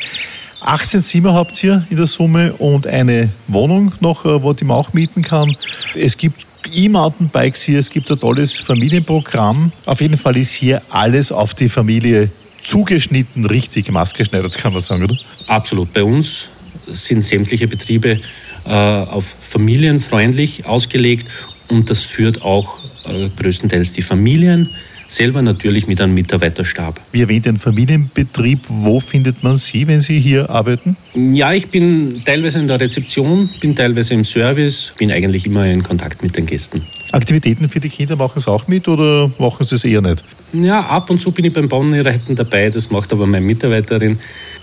18 0.60 1.02
Zimmer 1.02 1.34
habt 1.34 1.62
ihr 1.62 1.86
in 1.88 1.96
der 1.96 2.06
Summe 2.06 2.52
und 2.54 2.86
eine 2.86 3.30
Wohnung 3.46 3.92
noch, 4.00 4.24
äh, 4.24 4.42
wo 4.42 4.52
die 4.52 4.64
man 4.64 4.76
auch 4.76 4.92
mieten 4.92 5.22
kann. 5.22 5.56
Es 5.94 6.16
gibt 6.16 6.46
E-Mountainbikes 6.72 7.62
hier, 7.62 7.78
es 7.78 7.90
gibt 7.90 8.10
ein 8.10 8.18
tolles 8.18 8.58
Familienprogramm. 8.58 9.72
Auf 9.86 10.00
jeden 10.00 10.18
Fall 10.18 10.36
ist 10.36 10.52
hier 10.52 10.82
alles 10.90 11.32
auf 11.32 11.54
die 11.54 11.68
Familie 11.68 12.30
zugeschnitten, 12.62 13.46
richtig 13.46 13.90
maßgeschneidert, 13.90 14.58
kann 14.58 14.72
man 14.72 14.82
sagen, 14.82 15.04
oder? 15.04 15.16
Absolut. 15.46 15.92
Bei 15.92 16.02
uns 16.02 16.48
sind 16.86 17.24
sämtliche 17.24 17.68
Betriebe 17.68 18.20
äh, 18.64 18.70
auf 18.70 19.36
familienfreundlich 19.40 20.66
ausgelegt 20.66 21.28
und 21.68 21.88
das 21.88 22.02
führt 22.02 22.42
auch 22.42 22.80
äh, 23.06 23.28
größtenteils 23.40 23.92
die 23.92 24.02
Familien 24.02 24.70
selber 25.08 25.42
natürlich 25.42 25.86
mit 25.86 26.00
einem 26.00 26.14
Mitarbeiterstab. 26.14 27.00
Wie 27.10 27.22
erwähnt, 27.22 27.48
ein 27.48 27.58
Familienbetrieb. 27.58 28.60
Wo 28.68 29.00
findet 29.00 29.42
man 29.42 29.56
Sie, 29.56 29.86
wenn 29.86 30.00
Sie 30.00 30.20
hier 30.20 30.48
arbeiten? 30.50 30.96
Ja, 31.14 31.52
ich 31.52 31.68
bin 31.68 32.22
teilweise 32.24 32.60
in 32.60 32.68
der 32.68 32.78
Rezeption, 32.78 33.48
bin 33.60 33.74
teilweise 33.74 34.14
im 34.14 34.24
Service, 34.24 34.92
bin 34.98 35.10
eigentlich 35.10 35.46
immer 35.46 35.66
in 35.66 35.82
Kontakt 35.82 36.22
mit 36.22 36.36
den 36.36 36.46
Gästen. 36.46 36.82
Aktivitäten 37.10 37.68
für 37.68 37.80
die 37.80 37.88
Kinder 37.88 38.16
machen 38.16 38.40
Sie 38.40 38.50
auch 38.50 38.68
mit 38.68 38.86
oder 38.86 39.30
machen 39.38 39.66
Sie 39.66 39.74
es 39.74 39.84
eher 39.84 40.02
nicht? 40.02 40.22
Ja, 40.52 40.80
ab 40.80 41.08
und 41.10 41.20
zu 41.20 41.32
bin 41.32 41.46
ich 41.46 41.52
beim 41.54 41.68
Ponyreiten 41.68 42.36
dabei, 42.36 42.68
das 42.68 42.90
macht 42.90 43.12
aber 43.12 43.26
meine 43.26 43.44
Mitarbeiterin, 43.44 44.18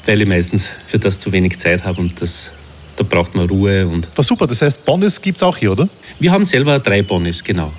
weil 0.05 0.21
ich 0.21 0.27
meistens 0.27 0.73
für 0.85 0.99
das 0.99 1.17
zu 1.17 1.31
wenig 1.31 1.57
Zeit 1.57 1.83
habe 1.83 1.99
und 2.01 2.21
das 2.21 2.51
da 2.95 3.03
braucht 3.03 3.35
man 3.35 3.49
Ruhe. 3.49 3.87
Und 3.87 4.07
War 4.15 4.23
super, 4.23 4.47
das 4.47 4.61
heißt, 4.61 4.85
Bonus 4.85 5.21
gibt 5.21 5.37
es 5.37 5.43
auch 5.43 5.57
hier, 5.57 5.71
oder? 5.71 5.89
Wir 6.19 6.31
haben 6.31 6.45
selber 6.45 6.79
drei 6.79 7.01
Bonus, 7.01 7.43
genau. 7.43 7.73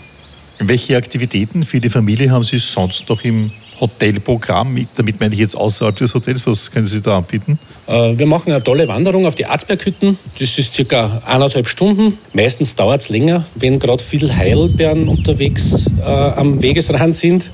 Welche 0.59 0.97
Aktivitäten 0.97 1.65
für 1.65 1.81
die 1.81 1.91
Familie 1.91 2.31
haben 2.31 2.45
Sie 2.45 2.59
sonst 2.59 3.09
noch 3.11 3.23
im 3.25 3.51
Hotelprogramm? 3.79 4.79
Damit 4.97 5.21
meine 5.21 5.35
ich 5.35 5.41
jetzt 5.41 5.55
außerhalb 5.55 5.95
des 5.97 6.15
Hotels. 6.15 6.47
Was 6.47 6.71
können 6.71 6.87
Sie 6.87 7.03
da 7.03 7.19
anbieten? 7.19 7.59
Äh, 7.87 8.17
wir 8.17 8.27
machen 8.27 8.53
eine 8.53 8.65
tolle 8.65 8.89
Wanderung 8.89 9.27
auf 9.27 9.35
die 9.35 9.45
Arzberghütten. 9.45 10.19
Das 10.39 10.59
ist 10.59 10.75
circa 10.75 11.23
eineinhalb 11.27 11.69
Stunden. 11.69 12.17
Meistens 12.33 12.75
dauert 12.75 13.03
es 13.03 13.11
länger, 13.11 13.45
wenn 13.55 13.79
gerade 13.79 14.03
viel 14.03 14.35
Heidelbeeren 14.35 15.09
unterwegs 15.09 15.85
äh, 16.01 16.05
am 16.05 16.63
Wegesrand 16.63 17.15
sind. 17.15 17.51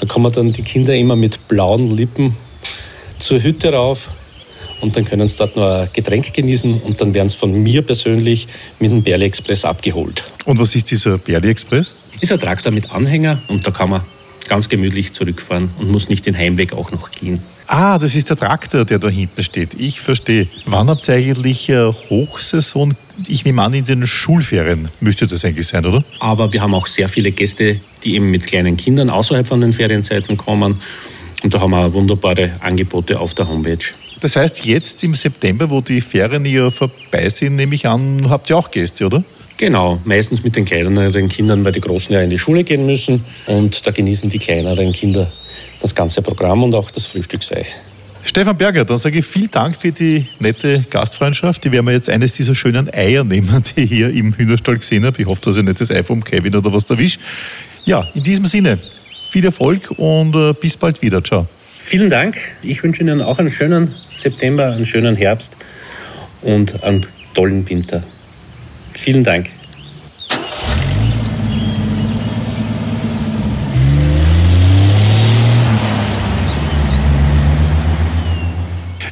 Da 0.00 0.06
kommen 0.06 0.32
dann 0.32 0.52
die 0.52 0.62
Kinder 0.62 0.94
immer 0.94 1.16
mit 1.16 1.48
blauen 1.48 1.96
Lippen 1.96 2.36
zur 3.18 3.42
Hütte 3.42 3.72
rauf 3.72 4.10
und 4.80 4.96
dann 4.96 5.04
können 5.04 5.28
sie 5.28 5.36
dort 5.36 5.56
noch 5.56 5.80
ein 5.82 5.88
Getränk 5.92 6.32
genießen 6.32 6.80
und 6.80 7.00
dann 7.00 7.14
werden 7.14 7.28
sie 7.28 7.36
von 7.36 7.52
mir 7.62 7.82
persönlich 7.82 8.46
mit 8.78 8.90
dem 8.90 9.02
Berli 9.02 9.26
Express 9.26 9.64
abgeholt. 9.64 10.24
Und 10.44 10.58
was 10.58 10.74
ist 10.74 10.90
dieser 10.90 11.18
Berli 11.18 11.48
Express? 11.48 11.94
Ist 12.20 12.32
ein 12.32 12.38
Traktor 12.38 12.72
mit 12.72 12.90
Anhänger 12.90 13.40
und 13.48 13.66
da 13.66 13.70
kann 13.70 13.90
man 13.90 14.02
ganz 14.48 14.68
gemütlich 14.68 15.12
zurückfahren 15.12 15.70
und 15.78 15.90
muss 15.90 16.08
nicht 16.08 16.26
den 16.26 16.36
Heimweg 16.36 16.72
auch 16.72 16.90
noch 16.90 17.10
gehen. 17.10 17.40
Ah, 17.66 17.98
das 17.98 18.14
ist 18.14 18.30
der 18.30 18.36
Traktor, 18.36 18.86
der 18.86 18.98
da 18.98 19.10
hinten 19.10 19.42
steht. 19.42 19.74
Ich 19.74 20.00
verstehe. 20.00 20.48
Wann 20.64 20.88
habt 20.88 21.06
ihr 21.06 21.16
eigentlich 21.16 21.70
Hochsaison? 22.08 22.94
Ich 23.26 23.44
nehme 23.44 23.62
an, 23.62 23.74
in 23.74 23.84
den 23.84 24.06
Schulferien 24.06 24.88
müsste 25.00 25.26
das 25.26 25.44
eigentlich 25.44 25.66
sein, 25.66 25.84
oder? 25.84 26.02
Aber 26.18 26.50
wir 26.50 26.62
haben 26.62 26.74
auch 26.74 26.86
sehr 26.86 27.08
viele 27.08 27.30
Gäste, 27.30 27.78
die 28.04 28.14
eben 28.14 28.30
mit 28.30 28.46
kleinen 28.46 28.78
Kindern 28.78 29.10
außerhalb 29.10 29.46
von 29.46 29.60
den 29.60 29.74
Ferienzeiten 29.74 30.38
kommen. 30.38 30.80
Und 31.42 31.54
da 31.54 31.60
haben 31.60 31.72
wir 31.72 31.92
wunderbare 31.92 32.52
Angebote 32.60 33.20
auf 33.20 33.34
der 33.34 33.48
Homepage. 33.48 33.84
Das 34.20 34.34
heißt, 34.36 34.66
jetzt 34.66 35.04
im 35.04 35.14
September, 35.14 35.70
wo 35.70 35.80
die 35.80 36.00
Ferien 36.00 36.44
ja 36.44 36.70
vorbei 36.70 37.28
sind, 37.28 37.56
nehme 37.56 37.74
ich 37.74 37.86
an, 37.86 38.28
habt 38.28 38.50
ihr 38.50 38.56
auch 38.56 38.70
Gäste, 38.70 39.06
oder? 39.06 39.22
Genau, 39.56 40.00
meistens 40.04 40.44
mit 40.44 40.54
den 40.54 40.64
kleineren 40.64 41.28
Kindern, 41.28 41.64
weil 41.64 41.72
die 41.72 41.80
Großen 41.80 42.14
ja 42.14 42.20
in 42.22 42.30
die 42.30 42.38
Schule 42.38 42.62
gehen 42.64 42.86
müssen. 42.86 43.24
Und 43.46 43.86
da 43.86 43.90
genießen 43.90 44.30
die 44.30 44.38
kleineren 44.38 44.92
Kinder 44.92 45.30
das 45.82 45.94
ganze 45.94 46.22
Programm 46.22 46.62
und 46.62 46.74
auch 46.74 46.90
das 46.90 47.06
Frühstücksei. 47.06 47.66
Stefan 48.22 48.56
Berger, 48.58 48.84
dann 48.84 48.98
sage 48.98 49.18
ich 49.18 49.26
vielen 49.26 49.50
Dank 49.50 49.74
für 49.74 49.90
die 49.90 50.28
nette 50.38 50.84
Gastfreundschaft. 50.90 51.64
Die 51.64 51.72
werden 51.72 51.86
wir 51.86 51.92
jetzt 51.92 52.08
eines 52.08 52.34
dieser 52.34 52.54
schönen 52.54 52.92
Eier 52.92 53.24
nehmen, 53.24 53.62
die 53.76 53.82
ich 53.82 53.90
hier 53.90 54.10
im 54.10 54.34
Hühnerstall 54.34 54.78
gesehen 54.78 55.04
habe. 55.04 55.20
Ich 55.20 55.26
hoffe, 55.26 55.40
dass 55.42 55.56
ich 55.56 55.64
nicht 55.64 55.80
das 55.80 55.90
Ei 55.90 56.02
vom 56.02 56.22
Kevin 56.22 56.54
oder 56.54 56.72
was 56.72 56.84
erwische. 56.84 57.18
Ja, 57.84 58.08
in 58.14 58.22
diesem 58.22 58.44
Sinne, 58.44 58.78
viel 59.30 59.44
Erfolg 59.44 59.90
und 59.96 60.34
äh, 60.36 60.52
bis 60.52 60.76
bald 60.76 61.00
wieder. 61.02 61.22
Ciao. 61.24 61.48
Vielen 61.80 62.10
Dank. 62.10 62.36
Ich 62.62 62.82
wünsche 62.82 63.02
Ihnen 63.02 63.22
auch 63.22 63.38
einen 63.38 63.50
schönen 63.50 63.94
September, 64.10 64.72
einen 64.72 64.84
schönen 64.84 65.16
Herbst 65.16 65.56
und 66.42 66.82
einen 66.82 67.06
tollen 67.34 67.68
Winter. 67.68 68.04
Vielen 68.92 69.24
Dank. 69.24 69.50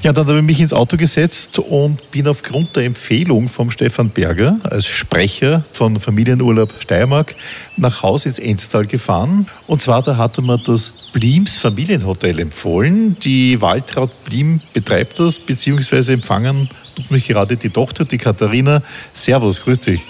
Ja, 0.07 0.13
dann 0.13 0.29
habe 0.29 0.39
ich 0.39 0.45
mich 0.45 0.61
ins 0.61 0.73
Auto 0.73 0.97
gesetzt 0.97 1.59
und 1.59 2.13
bin 2.13 2.29
aufgrund 2.29 2.77
der 2.77 2.85
Empfehlung 2.85 3.49
vom 3.49 3.73
Stefan 3.73 4.11
Berger 4.11 4.57
als 4.63 4.87
Sprecher 4.87 5.65
von 5.73 5.99
Familienurlaub 5.99 6.73
Steiermark 6.79 7.35
nach 7.77 8.05
Hause 8.05 8.29
ins 8.29 8.39
Enstal 8.39 8.87
gefahren. 8.87 9.49
Und 9.67 9.83
zwar, 9.83 10.03
da 10.03 10.17
hatte 10.17 10.43
mir 10.43 10.59
das 10.59 10.93
Blims 11.13 11.59
Familienhotel 11.59 12.39
empfohlen. 12.39 13.17
Die 13.25 13.61
Waltraud 13.61 14.13
Blim 14.25 14.61
betreibt 14.73 15.19
das, 15.19 15.41
beziehungsweise 15.41 16.13
empfangen 16.13 16.71
tut 16.95 17.11
mich 17.11 17.27
gerade 17.27 17.57
die 17.57 17.71
Tochter, 17.71 18.05
die 18.05 18.19
Katharina. 18.19 18.85
Servus, 19.13 19.61
grüß 19.61 19.81
dich. 19.81 20.03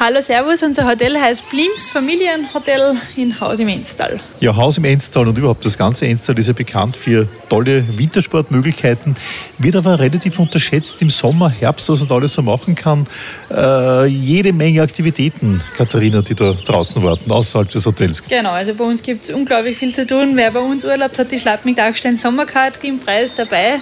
Hallo, 0.00 0.20
Servus. 0.20 0.62
Unser 0.62 0.86
Hotel 0.86 1.18
heißt 1.20 1.50
Blims 1.50 1.90
Familienhotel 1.90 2.94
in 3.16 3.40
Haus 3.40 3.58
im 3.58 3.66
Enstal. 3.66 4.20
Ja, 4.38 4.54
Haus 4.54 4.78
im 4.78 4.84
Enstal 4.84 5.26
und 5.26 5.36
überhaupt 5.36 5.66
das 5.66 5.76
ganze 5.76 6.06
Enstal 6.06 6.38
ist 6.38 6.46
ja 6.46 6.52
bekannt 6.52 6.96
für 6.96 7.26
tolle 7.48 7.84
Wintersportmöglichkeiten, 7.98 9.16
wird 9.58 9.74
aber 9.74 9.98
relativ 9.98 10.38
unterschätzt 10.38 11.02
im 11.02 11.10
Sommer, 11.10 11.50
Herbst, 11.50 11.88
was 11.88 11.98
man 11.98 12.08
da 12.08 12.14
alles 12.14 12.34
so 12.34 12.42
machen 12.42 12.76
kann. 12.76 13.08
Äh, 13.50 14.06
jede 14.06 14.52
Menge 14.52 14.82
Aktivitäten, 14.82 15.60
Katharina, 15.76 16.22
die 16.22 16.36
da 16.36 16.52
draußen 16.52 17.02
warten, 17.02 17.32
außerhalb 17.32 17.68
des 17.68 17.84
Hotels. 17.84 18.22
Genau, 18.22 18.52
also 18.52 18.74
bei 18.74 18.84
uns 18.84 19.02
gibt 19.02 19.24
es 19.24 19.34
unglaublich 19.34 19.78
viel 19.78 19.92
zu 19.92 20.06
tun. 20.06 20.36
Wer 20.36 20.52
bei 20.52 20.60
uns 20.60 20.84
urlaubt, 20.84 21.18
hat 21.18 21.32
die 21.32 21.40
Schlappming 21.40 21.74
Dagstein 21.74 22.16
Sommerkarte 22.16 22.86
im 22.86 23.00
Preis 23.00 23.34
dabei. 23.34 23.80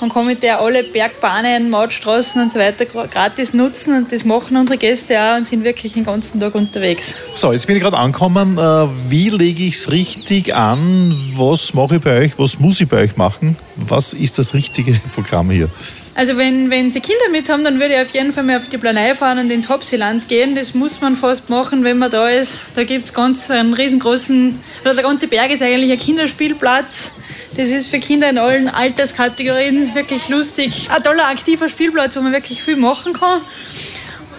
Man 0.00 0.10
kann 0.10 0.26
mit 0.26 0.42
der 0.42 0.60
alle 0.60 0.84
Bergbahnen, 0.84 1.70
Mautstraßen 1.70 2.40
und 2.40 2.52
so 2.52 2.58
weiter 2.58 2.84
gratis 2.84 3.52
nutzen 3.52 3.96
und 3.96 4.12
das 4.12 4.24
machen 4.24 4.56
unsere 4.56 4.78
Gäste 4.78 5.20
auch 5.20 5.36
und 5.36 5.46
sind 5.46 5.64
wirklich 5.64 5.94
den 5.94 6.04
ganzen 6.04 6.40
Tag 6.40 6.54
unterwegs. 6.54 7.16
So, 7.34 7.52
jetzt 7.52 7.66
bin 7.66 7.76
ich 7.76 7.82
gerade 7.82 7.96
angekommen. 7.96 8.58
Äh, 8.58 8.86
wie 9.10 9.28
lege 9.30 9.64
ich 9.64 9.74
es 9.74 9.90
richtig 9.90 10.54
an? 10.54 11.16
Was 11.36 11.74
mache 11.74 11.96
ich 11.96 12.02
bei 12.02 12.18
euch? 12.18 12.38
Was 12.38 12.58
muss 12.60 12.80
ich 12.80 12.88
bei 12.88 13.02
euch 13.02 13.16
machen? 13.16 13.56
Was 13.74 14.12
ist 14.12 14.38
das 14.38 14.54
richtige 14.54 15.00
Programm 15.14 15.50
hier? 15.50 15.68
Also 16.18 16.36
wenn, 16.36 16.68
wenn 16.68 16.90
Sie 16.90 16.98
Kinder 16.98 17.28
mit 17.30 17.48
haben, 17.48 17.62
dann 17.62 17.78
würde 17.78 17.94
ich 17.94 18.00
auf 18.00 18.10
jeden 18.10 18.32
Fall 18.32 18.42
mal 18.42 18.56
auf 18.56 18.66
die 18.66 18.76
Planei 18.76 19.14
fahren 19.14 19.38
und 19.38 19.52
ins 19.52 19.68
Hopsiland 19.68 20.26
gehen. 20.26 20.56
Das 20.56 20.74
muss 20.74 21.00
man 21.00 21.14
fast 21.14 21.48
machen, 21.48 21.84
wenn 21.84 21.96
man 21.96 22.10
da 22.10 22.28
ist. 22.28 22.58
Da 22.74 22.82
gibt 22.82 23.04
es 23.04 23.14
ganz 23.14 23.48
einen 23.52 23.72
riesengroßen, 23.72 24.58
also 24.82 25.00
der 25.00 25.08
ganze 25.08 25.28
Berg 25.28 25.52
ist 25.52 25.62
eigentlich 25.62 25.92
ein 25.92 25.98
Kinderspielplatz. 26.00 27.12
Das 27.56 27.68
ist 27.68 27.86
für 27.86 28.00
Kinder 28.00 28.28
in 28.28 28.36
allen 28.36 28.68
Alterskategorien 28.68 29.94
wirklich 29.94 30.28
lustig. 30.28 30.88
Ein 30.92 31.04
toller, 31.04 31.28
aktiver 31.28 31.68
Spielplatz, 31.68 32.16
wo 32.16 32.20
man 32.20 32.32
wirklich 32.32 32.64
viel 32.64 32.74
machen 32.74 33.12
kann. 33.12 33.42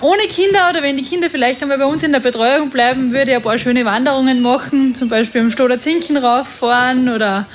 Ohne 0.01 0.23
Kinder 0.23 0.69
oder 0.71 0.83
wenn 0.83 0.97
die 0.97 1.03
Kinder 1.03 1.29
vielleicht 1.29 1.61
einmal 1.61 1.77
bei 1.77 1.85
uns 1.85 2.03
in 2.03 2.11
der 2.11 2.19
Betreuung 2.19 2.71
bleiben, 2.71 3.13
würde 3.13 3.31
ich 3.31 3.37
ein 3.37 3.41
paar 3.41 3.57
schöne 3.57 3.85
Wanderungen 3.85 4.41
machen, 4.41 4.95
zum 4.95 5.07
Beispiel 5.07 5.39
am 5.39 5.49
Stoder 5.49 5.79
Zinken 5.79 6.17
rauffahren 6.17 7.07
oder 7.07 7.47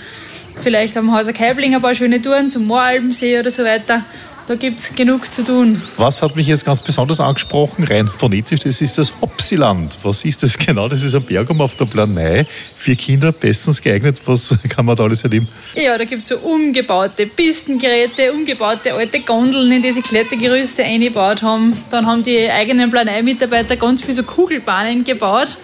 vielleicht 0.56 0.96
am 0.96 1.12
Hauser 1.16 1.32
Keibling 1.32 1.74
ein 1.74 1.82
paar 1.82 1.94
schöne 1.94 2.20
Touren 2.20 2.50
zum 2.50 2.66
Mooralbensee 2.66 3.38
oder 3.38 3.50
so 3.50 3.64
weiter. 3.64 4.02
Da 4.46 4.56
gibt 4.56 4.78
es 4.78 4.94
genug 4.94 5.32
zu 5.32 5.42
tun. 5.42 5.80
Was 5.96 6.20
hat 6.20 6.36
mich 6.36 6.46
jetzt 6.46 6.66
ganz 6.66 6.78
besonders 6.78 7.18
angesprochen, 7.18 7.84
rein 7.84 8.10
phonetisch, 8.14 8.60
das 8.60 8.82
ist 8.82 8.98
das 8.98 9.10
Hopsiland. 9.22 9.96
Was 10.02 10.22
ist 10.26 10.42
das 10.42 10.58
genau? 10.58 10.86
Das 10.86 11.02
ist 11.02 11.14
ein 11.14 11.22
Berg 11.22 11.48
um 11.48 11.62
auf 11.62 11.76
der 11.76 11.86
Planei. 11.86 12.46
Für 12.76 12.94
Kinder 12.94 13.32
bestens 13.32 13.80
geeignet. 13.80 14.20
Was 14.26 14.54
kann 14.68 14.84
man 14.84 14.96
da 14.96 15.04
alles 15.04 15.22
erleben? 15.24 15.48
Ja, 15.74 15.96
da 15.96 16.04
gibt 16.04 16.24
es 16.24 16.38
so 16.38 16.46
umgebaute 16.46 17.26
Pistengeräte, 17.26 18.34
umgebaute 18.34 18.92
alte 18.92 19.20
Gondeln, 19.20 19.72
in 19.72 19.80
die 19.80 19.92
sie 19.92 20.02
Klettergerüste 20.02 20.84
eingebaut 20.84 21.42
haben. 21.42 21.74
Dann 21.90 22.06
haben 22.06 22.22
die 22.22 22.50
eigenen 22.50 22.90
Planei-Mitarbeiter 22.90 23.76
ganz 23.76 24.02
viele 24.02 24.12
so 24.12 24.24
Kugelbahnen 24.24 25.04
gebaut. 25.04 25.56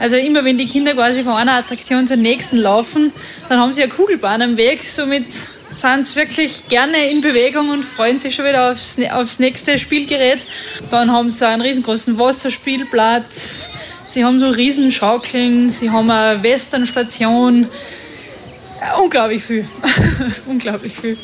Also 0.00 0.16
immer 0.16 0.44
wenn 0.44 0.58
die 0.58 0.66
Kinder 0.66 0.94
quasi 0.94 1.22
von 1.22 1.34
einer 1.34 1.54
Attraktion 1.54 2.06
zur 2.06 2.16
nächsten 2.16 2.56
laufen, 2.56 3.12
dann 3.48 3.60
haben 3.60 3.72
sie 3.72 3.82
eine 3.82 3.92
Kugelbahn 3.92 4.42
am 4.42 4.56
Weg. 4.56 4.82
Somit 4.84 5.26
sind 5.70 6.06
sie 6.06 6.16
wirklich 6.16 6.68
gerne 6.68 7.10
in 7.10 7.20
Bewegung 7.20 7.70
und 7.70 7.84
freuen 7.84 8.18
sich 8.18 8.34
schon 8.34 8.44
wieder 8.44 8.70
aufs, 8.70 8.96
aufs 9.12 9.38
nächste 9.38 9.78
Spielgerät. 9.78 10.44
Dann 10.90 11.10
haben 11.10 11.30
sie 11.30 11.46
einen 11.46 11.62
riesengroßen 11.62 12.18
Wasserspielplatz. 12.18 13.68
Sie 14.06 14.24
haben 14.24 14.38
so 14.38 14.48
Riesenschaukeln, 14.50 15.70
sie 15.70 15.90
haben 15.90 16.10
eine 16.10 16.42
Westernstation. 16.42 17.66
Unglaublich 19.02 19.42
viel. 19.42 19.66
Unglaublich 20.46 20.94
viel. 20.94 21.16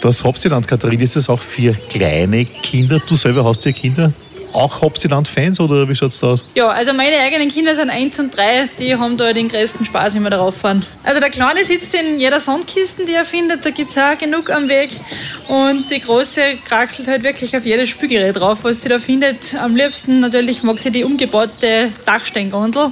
Das 0.00 0.22
Hopsiland, 0.22 0.68
Katharina, 0.68 1.02
ist 1.02 1.16
das 1.16 1.28
auch 1.28 1.40
für 1.40 1.72
kleine 1.88 2.44
Kinder? 2.44 3.00
Du 3.06 3.16
selber 3.16 3.44
hast 3.44 3.64
ja 3.64 3.72
Kinder 3.72 4.12
auch 4.52 4.80
Hopsiland-Fans 4.80 5.60
oder 5.60 5.88
wie 5.88 5.94
schaut 5.94 6.10
es 6.10 6.20
da 6.20 6.28
aus? 6.28 6.44
Ja, 6.54 6.68
also 6.68 6.92
meine 6.92 7.16
eigenen 7.18 7.48
Kinder 7.48 7.74
sind 7.74 7.90
1 7.90 8.18
und 8.18 8.36
3, 8.36 8.68
die 8.78 8.94
haben 8.96 9.16
da 9.16 9.32
den 9.32 9.48
größten 9.48 9.84
Spaß, 9.84 10.14
wenn 10.14 10.22
wir 10.22 10.30
darauf 10.30 10.56
fahren. 10.56 10.84
Also 11.02 11.20
der 11.20 11.30
Kleine 11.30 11.64
sitzt 11.64 11.94
in 11.94 12.18
jeder 12.18 12.40
Sandkiste, 12.40 13.04
die 13.04 13.14
er 13.14 13.24
findet, 13.24 13.64
da 13.64 13.70
gibt 13.70 13.96
es 13.96 14.02
auch 14.02 14.16
genug 14.18 14.50
am 14.50 14.68
Weg. 14.68 15.00
Und 15.48 15.90
die 15.90 16.00
Große 16.00 16.40
kraxelt 16.64 17.08
halt 17.08 17.22
wirklich 17.22 17.56
auf 17.56 17.64
jedes 17.64 17.88
Spielgerät 17.88 18.36
drauf, 18.36 18.58
was 18.62 18.82
sie 18.82 18.88
da 18.88 18.98
findet. 18.98 19.54
Am 19.54 19.76
liebsten 19.76 20.20
natürlich 20.20 20.62
mag 20.62 20.78
sie 20.78 20.90
die 20.90 21.04
umgebaute 21.04 21.90
Dachsteingondel. 22.04 22.90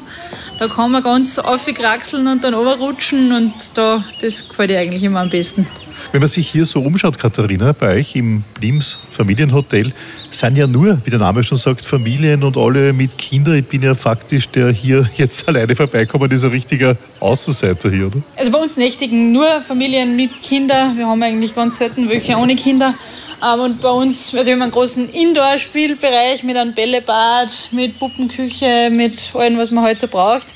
Da 0.59 0.69
kann 0.69 0.93
man 0.93 1.03
ganz 1.03 1.39
aufkraxeln 1.39 2.29
und 2.29 2.45
dann 2.45 2.55
rutschen 2.55 3.33
und 3.33 3.55
da, 3.77 4.05
das 4.21 4.49
gefällt 4.49 4.71
dir 4.71 4.79
eigentlich 4.79 5.03
immer 5.03 5.21
am 5.21 5.31
besten. 5.31 5.67
Wenn 6.13 6.21
man 6.21 6.29
sich 6.29 6.49
hier 6.49 6.65
so 6.65 6.81
umschaut, 6.81 7.19
Katharina, 7.19 7.73
bei 7.73 7.97
euch 7.97 8.17
im 8.17 8.45
Blims 8.55 8.99
Familienhotel, 9.13 9.93
sind 10.31 10.59
ja 10.59 10.67
nur, 10.67 10.99
wie 11.05 11.11
der 11.11 11.19
Name 11.19 11.43
schon 11.45 11.59
sagt, 11.59 11.85
Familien 11.85 12.43
und 12.43 12.57
alle 12.57 12.93
mit 12.93 13.17
Kindern. 13.19 13.57
Ich 13.57 13.67
bin 13.67 13.83
ja 13.83 13.95
faktisch, 13.95 14.49
der 14.49 14.71
hier 14.71 15.09
jetzt 15.17 15.47
alleine 15.49 15.75
vorbeikommt, 15.77 16.33
ist 16.33 16.45
ein 16.45 16.51
richtiger 16.51 16.97
Außenseiter 17.21 17.91
hier, 17.91 18.07
oder? 18.07 18.23
Also 18.37 18.53
bei 18.53 18.59
uns 18.59 18.77
nächtigen 18.77 19.33
nur 19.33 19.61
Familien 19.63 20.17
mit 20.17 20.41
Kindern. 20.41 20.97
Wir 20.97 21.07
haben 21.07 21.23
eigentlich 21.23 21.55
ganz 21.55 21.79
selten 21.79 22.09
welche 22.09 22.37
ohne 22.37 22.57
Kinder. 22.57 22.95
Ähm, 23.43 23.61
und 23.61 23.81
bei 23.81 23.91
uns, 23.91 24.35
also 24.35 24.47
wir 24.47 24.55
haben 24.55 24.63
einen 24.63 24.73
großen 24.73 25.09
Indoor-Spielbereich 25.11 26.43
mit 26.43 26.57
einem 26.57 26.75
Bällebad, 26.75 27.69
mit 27.73 27.99
Puppenküche, 27.99 28.91
mit 28.91 29.35
allem, 29.35 29.59
was 29.59 29.71
man 29.71 29.85
halt 29.85 29.99
so 29.99 30.09
braucht. 30.09 30.55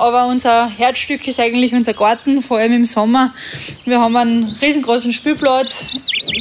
Aber 0.00 0.28
unser 0.28 0.66
Herzstück 0.66 1.28
ist 1.28 1.38
eigentlich 1.38 1.74
unser 1.74 1.92
Garten, 1.92 2.42
vor 2.42 2.56
allem 2.56 2.72
im 2.72 2.84
Sommer. 2.86 3.34
Wir 3.84 4.00
haben 4.00 4.16
einen 4.16 4.56
riesengroßen 4.62 5.12
Spielplatz 5.12 5.88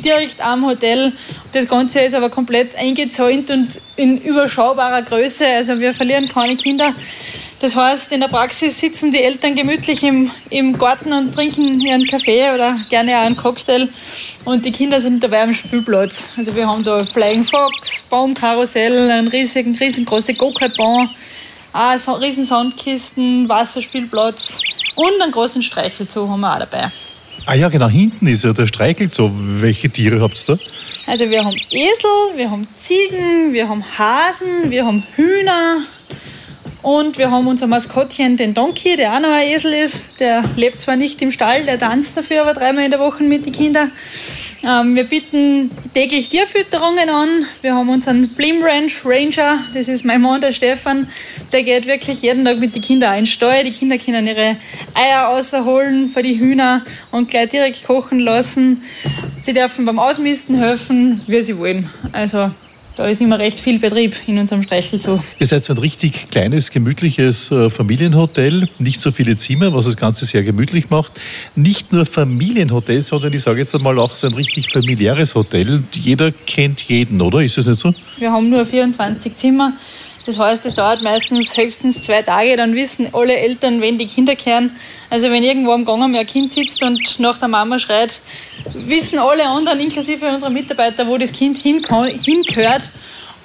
direkt 0.06 0.40
am 0.40 0.66
Hotel. 0.66 1.12
Das 1.52 1.68
Ganze 1.68 2.00
ist 2.00 2.14
aber 2.14 2.30
komplett 2.30 2.78
eingezäunt 2.78 3.52
und 3.52 3.82
in 3.98 4.18
überschaubarer 4.22 5.02
Größe. 5.02 5.46
Also 5.46 5.78
wir 5.78 5.94
verlieren 5.94 6.30
keine 6.30 6.56
Kinder. 6.56 6.96
Das 7.60 7.76
heißt, 7.76 8.14
in 8.14 8.22
der 8.22 8.30
Praxis 8.30 8.80
sitzen 8.80 9.12
die 9.12 9.22
Eltern 9.22 9.56
gemütlich 9.56 10.04
im, 10.04 10.32
im 10.50 10.78
Garten 10.78 11.12
und 11.12 11.36
trinken 11.36 11.82
ihren 11.82 12.08
Kaffee 12.08 12.54
oder 12.54 12.80
gerne 12.90 13.18
auch 13.18 13.26
einen 13.26 13.36
Cocktail 13.36 13.90
und 14.46 14.64
die 14.64 14.72
Kinder 14.72 15.02
sind 15.02 15.22
dabei 15.22 15.44
am 15.44 15.54
Spielplatz. 15.54 16.30
Also 16.38 16.56
wir 16.56 16.66
haben 16.66 16.86
da 16.86 17.04
Flying 17.04 17.44
Fox, 17.44 18.04
Baumkarussell, 18.10 19.28
riesigen, 19.28 19.76
riesengroße 19.76 20.36
Go-Kart-Bahn, 20.36 21.10
so, 21.98 22.14
riesen 22.14 22.46
Sandkisten, 22.46 23.48
Wasserspielplatz 23.48 24.62
und 24.96 25.22
einen 25.22 25.32
großen 25.32 25.62
Streichelzoo 25.62 26.28
haben 26.28 26.42
wir 26.42 26.54
auch 26.54 26.60
dabei. 26.60 26.92
Ah 27.46 27.56
ja, 27.56 27.70
genau, 27.70 27.88
hinten 27.88 28.28
ist 28.28 28.44
ja 28.44 28.54
der 28.54 28.68
Streichelzoo. 28.68 29.32
Welche 29.34 29.90
Tiere 29.90 30.22
habt 30.22 30.38
ihr 30.48 30.56
da? 30.56 30.64
Also 31.08 31.30
wir 31.30 31.44
haben 31.44 31.56
Esel, 31.72 32.36
wir 32.36 32.52
haben 32.52 32.68
Ziegen, 32.76 33.54
wir 33.54 33.68
haben 33.68 33.84
Hasen, 33.98 34.70
wir 34.70 34.86
haben 34.86 35.04
Hühner, 35.16 35.82
und 36.82 37.18
wir 37.18 37.30
haben 37.30 37.48
unser 37.48 37.68
Maskottchen, 37.68 38.38
den 38.38 38.54
Donkey, 38.54 38.96
der 38.96 39.14
auch 39.14 39.20
noch 39.20 39.32
ein 39.32 39.50
Esel 39.50 39.74
ist. 39.74 40.20
Der 40.20 40.44
lebt 40.56 40.82
zwar 40.82 40.96
nicht 40.96 41.22
im 41.22 41.30
Stall, 41.30 41.66
der 41.66 41.78
tanzt 41.78 42.16
dafür 42.16 42.42
aber 42.42 42.54
dreimal 42.54 42.86
in 42.86 42.92
der 42.92 43.00
Woche 43.00 43.24
mit 43.24 43.46
den 43.46 43.52
Kindern. 43.52 43.92
Ähm, 44.64 44.96
wir 44.96 45.04
bieten 45.04 45.72
täglich 45.94 46.30
Tierfütterungen 46.30 47.10
an. 47.10 47.46
Wir 47.62 47.76
haben 47.76 47.90
unseren 47.90 48.30
Blim 48.30 48.64
Ranch 48.64 49.02
Ranger, 49.04 49.60
das 49.74 49.88
ist 49.90 50.06
mein 50.06 50.22
Mann, 50.22 50.40
der 50.40 50.54
Stefan. 50.54 51.10
Der 51.52 51.64
geht 51.64 51.86
wirklich 51.86 52.22
jeden 52.22 52.46
Tag 52.46 52.60
mit 52.60 52.76
den 52.76 52.82
Kindern 52.82 53.12
in 53.14 53.20
den 53.22 53.26
Stall. 53.26 53.64
Die 53.66 53.72
Kinder 53.72 53.98
können 53.98 54.28
ihre 54.28 54.56
Eier 54.94 55.24
rausholen 55.26 56.10
für 56.10 56.22
die 56.22 56.40
Hühner 56.40 56.84
und 57.12 57.30
gleich 57.30 57.50
direkt 57.50 57.86
kochen 57.86 58.20
lassen. 58.20 58.82
Sie 59.42 59.54
dürfen 59.54 59.86
beim 59.86 60.00
Ausmisten 60.00 60.56
helfen, 60.56 61.22
wie 61.28 61.42
sie 61.42 61.58
wollen. 61.58 61.90
Also 62.14 62.52
da 63.00 63.08
ist 63.08 63.22
immer 63.22 63.40
recht 63.40 63.62
viel 63.62 63.80
Betrieb 63.80 64.14
in 64.28 64.38
unserem 64.40 64.62
Streichelzoo. 64.62 65.22
Ihr 65.40 65.48
seid 65.48 65.64
so 65.64 65.72
ein 65.72 65.78
richtig 65.78 66.30
kleines, 66.32 66.70
gemütliches 66.70 67.50
äh, 67.50 67.70
Familienhotel, 67.70 68.68
nicht 68.78 69.00
so 69.00 69.14
viele 69.14 69.38
Zimmer, 69.38 69.74
was 69.74 69.86
das 69.86 69.96
Ganze 69.96 70.26
sehr 70.26 70.44
gemütlich 70.44 70.90
macht. 70.90 71.14
Nicht 71.56 71.94
nur 71.94 72.06
Familienhotel, 72.06 73.00
sondern 73.00 73.32
ich 73.32 73.42
sage 73.42 73.60
jetzt 73.60 73.74
einmal 73.74 73.98
auch 74.00 74.16
so 74.16 74.28
ein 74.28 74.34
richtig 74.34 74.74
familiäres 74.74 75.34
Hotel. 75.34 75.82
Jeder 75.94 76.34
kennt 76.34 76.82
jeden, 76.82 77.22
oder? 77.22 77.42
Ist 77.42 77.58
das 77.58 77.68
nicht 77.68 77.80
so? 77.80 77.94
Wir 78.18 78.34
haben 78.34 78.50
nur 78.50 78.66
24 78.66 79.34
Zimmer. 79.38 79.72
Das 80.26 80.38
heißt, 80.38 80.66
es 80.66 80.76
dauert 80.76 81.02
meistens 81.02 81.56
höchstens 81.56 82.04
zwei 82.04 82.22
Tage, 82.22 82.56
dann 82.56 82.76
wissen 82.76 83.08
alle 83.14 83.38
Eltern, 83.38 83.82
wenn 83.82 83.98
die 83.98 84.06
Kinder 84.06 84.36
kehren. 84.36 84.72
Also 85.10 85.32
wenn 85.32 85.44
irgendwo 85.44 85.72
am 85.72 85.86
Gang 85.86 86.16
ein 86.16 86.28
Kind 86.28 86.52
sitzt 86.52 86.84
und 86.84 87.20
nach 87.20 87.38
der 87.38 87.48
Mama 87.48 87.80
schreit, 87.80 88.20
wissen 88.74 89.18
alle 89.18 89.48
anderen, 89.48 89.80
inklusive 89.80 90.28
unserer 90.28 90.50
Mitarbeiter, 90.50 91.08
wo 91.08 91.18
das 91.18 91.32
Kind 91.32 91.58
hingehört. 91.58 92.92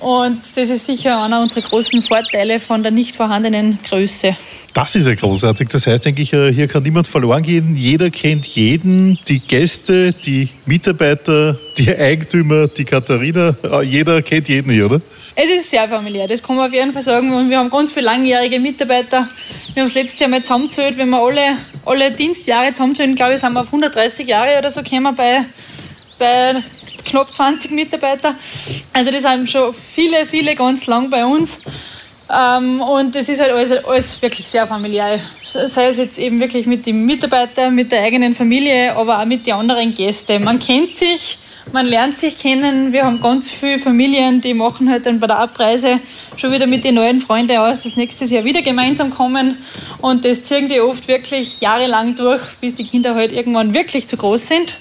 Und 0.00 0.40
das 0.54 0.68
ist 0.68 0.84
sicher 0.84 1.22
einer 1.22 1.40
unserer 1.40 1.62
großen 1.62 2.02
Vorteile 2.02 2.60
von 2.60 2.82
der 2.82 2.92
nicht 2.92 3.16
vorhandenen 3.16 3.78
Größe. 3.88 4.36
Das 4.74 4.94
ist 4.96 5.06
ja 5.06 5.14
großartig. 5.14 5.68
Das 5.68 5.86
heißt 5.86 6.06
eigentlich, 6.06 6.32
äh, 6.32 6.52
hier 6.52 6.68
kann 6.68 6.82
niemand 6.82 7.06
verloren 7.06 7.42
gehen. 7.42 7.76
Jeder 7.76 8.10
kennt 8.10 8.44
jeden, 8.44 9.18
die 9.28 9.38
Gäste, 9.38 10.12
die 10.12 10.50
Mitarbeiter, 10.66 11.58
die 11.78 11.96
Eigentümer, 11.96 12.66
die 12.66 12.84
Katharina. 12.84 13.56
Äh, 13.62 13.82
jeder 13.82 14.20
kennt 14.20 14.48
jeden 14.48 14.70
hier, 14.72 14.86
oder? 14.86 15.00
Es 15.36 15.50
ist 15.50 15.68
sehr 15.68 15.88
familiär, 15.88 16.28
das 16.28 16.40
kann 16.40 16.54
man 16.54 16.68
auf 16.68 16.72
jeden 16.72 16.92
Fall 16.92 17.02
sagen. 17.02 17.32
Und 17.34 17.50
wir 17.50 17.58
haben 17.58 17.68
ganz 17.68 17.90
viele 17.90 18.06
langjährige 18.06 18.60
Mitarbeiter. 18.60 19.28
Wir 19.72 19.82
haben 19.82 19.88
es 19.88 19.94
letztes 19.94 20.20
Jahr 20.20 20.30
mal 20.30 20.42
zusammengezählt, 20.42 20.96
wenn 20.96 21.10
wir 21.10 21.20
alle, 21.20 21.58
alle 21.84 22.12
Dienstjahre 22.12 22.72
zusammenzählen, 22.72 23.16
glaube 23.16 23.34
ich, 23.34 23.40
sind 23.40 23.52
wir 23.52 23.62
auf 23.62 23.66
130 23.66 24.28
Jahre 24.28 24.56
oder 24.56 24.70
so 24.70 24.82
kommen 24.84 25.12
bei, 25.16 25.44
bei 26.20 26.62
knapp 27.04 27.34
20 27.34 27.72
Mitarbeiter. 27.72 28.36
Also 28.92 29.10
die 29.10 29.18
sind 29.18 29.50
schon 29.50 29.74
viele, 29.74 30.24
viele 30.24 30.54
ganz 30.54 30.86
lang 30.86 31.10
bei 31.10 31.24
uns. 31.24 31.62
Ähm, 32.32 32.80
und 32.80 33.16
das 33.16 33.28
ist 33.28 33.40
halt 33.40 33.50
alles, 33.50 33.72
alles 33.84 34.22
wirklich 34.22 34.46
sehr 34.46 34.68
familiär. 34.68 35.18
Sei 35.42 35.88
es 35.88 35.96
jetzt 35.96 36.16
eben 36.16 36.38
wirklich 36.38 36.66
mit 36.66 36.86
den 36.86 37.04
Mitarbeitern, 37.04 37.74
mit 37.74 37.90
der 37.90 38.02
eigenen 38.02 38.34
Familie, 38.34 38.94
aber 38.94 39.20
auch 39.20 39.26
mit 39.26 39.46
den 39.48 39.54
anderen 39.54 39.92
Gästen. 39.94 40.44
Man 40.44 40.60
kennt 40.60 40.94
sich, 40.94 41.38
man 41.72 41.86
lernt 41.86 42.18
sich 42.18 42.36
kennen. 42.36 42.92
Wir 42.92 43.04
haben 43.04 43.20
ganz 43.20 43.50
viele 43.50 43.78
Familien, 43.78 44.40
die 44.40 44.54
machen 44.54 44.90
halt 44.90 45.06
dann 45.06 45.20
bei 45.20 45.26
der 45.26 45.38
Abreise 45.38 46.00
schon 46.36 46.52
wieder 46.52 46.66
mit 46.66 46.84
den 46.84 46.96
neuen 46.96 47.20
Freunden 47.20 47.56
aus, 47.56 47.82
dass 47.82 47.96
nächstes 47.96 48.30
Jahr 48.30 48.44
wieder 48.44 48.62
gemeinsam 48.62 49.10
kommen. 49.10 49.58
Und 50.00 50.24
das 50.24 50.42
ziehen 50.42 50.68
die 50.68 50.80
oft 50.80 51.08
wirklich 51.08 51.60
jahrelang 51.60 52.14
durch, 52.14 52.40
bis 52.60 52.74
die 52.74 52.84
Kinder 52.84 53.14
halt 53.14 53.32
irgendwann 53.32 53.74
wirklich 53.74 54.08
zu 54.08 54.16
groß 54.16 54.46
sind. 54.46 54.78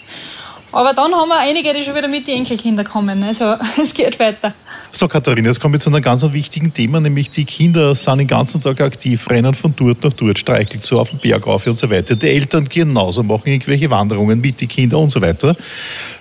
Aber 0.73 0.91
dann 0.93 1.13
haben 1.13 1.29
wir 1.29 1.39
einige, 1.39 1.71
die 1.71 1.83
schon 1.83 1.95
wieder 1.95 2.07
mit 2.07 2.27
den 2.27 2.39
Enkelkindern 2.39 2.85
kommen. 2.85 3.23
Also 3.23 3.55
es 3.81 3.93
geht 3.93 4.19
weiter. 4.19 4.53
So, 4.91 5.07
Katharina, 5.07 5.47
jetzt 5.47 5.59
kommen 5.59 5.75
wir 5.75 5.79
zu 5.79 5.89
einem 5.89 6.01
ganz 6.01 6.23
wichtigen 6.23 6.73
Thema, 6.73 6.99
nämlich 6.99 7.29
die 7.29 7.45
Kinder 7.45 7.93
sind 7.93 8.17
den 8.17 8.27
ganzen 8.27 8.59
Tag 8.59 8.81
aktiv, 8.81 9.29
rennen 9.29 9.53
von 9.53 9.73
dort 9.75 10.03
nach 10.03 10.13
dort, 10.13 10.39
streicheln 10.39 10.81
so 10.81 10.99
auf 10.99 11.11
den 11.11 11.19
Berg 11.19 11.45
auf 11.45 11.67
und 11.67 11.77
so 11.77 11.89
weiter. 11.89 12.15
Die 12.15 12.27
Eltern 12.27 12.67
genauso, 12.67 13.21
machen 13.21 13.43
irgendwelche 13.45 13.89
Wanderungen 13.89 14.41
mit 14.41 14.61
den 14.61 14.67
Kindern 14.67 15.01
und 15.01 15.11
so 15.11 15.21
weiter. 15.21 15.55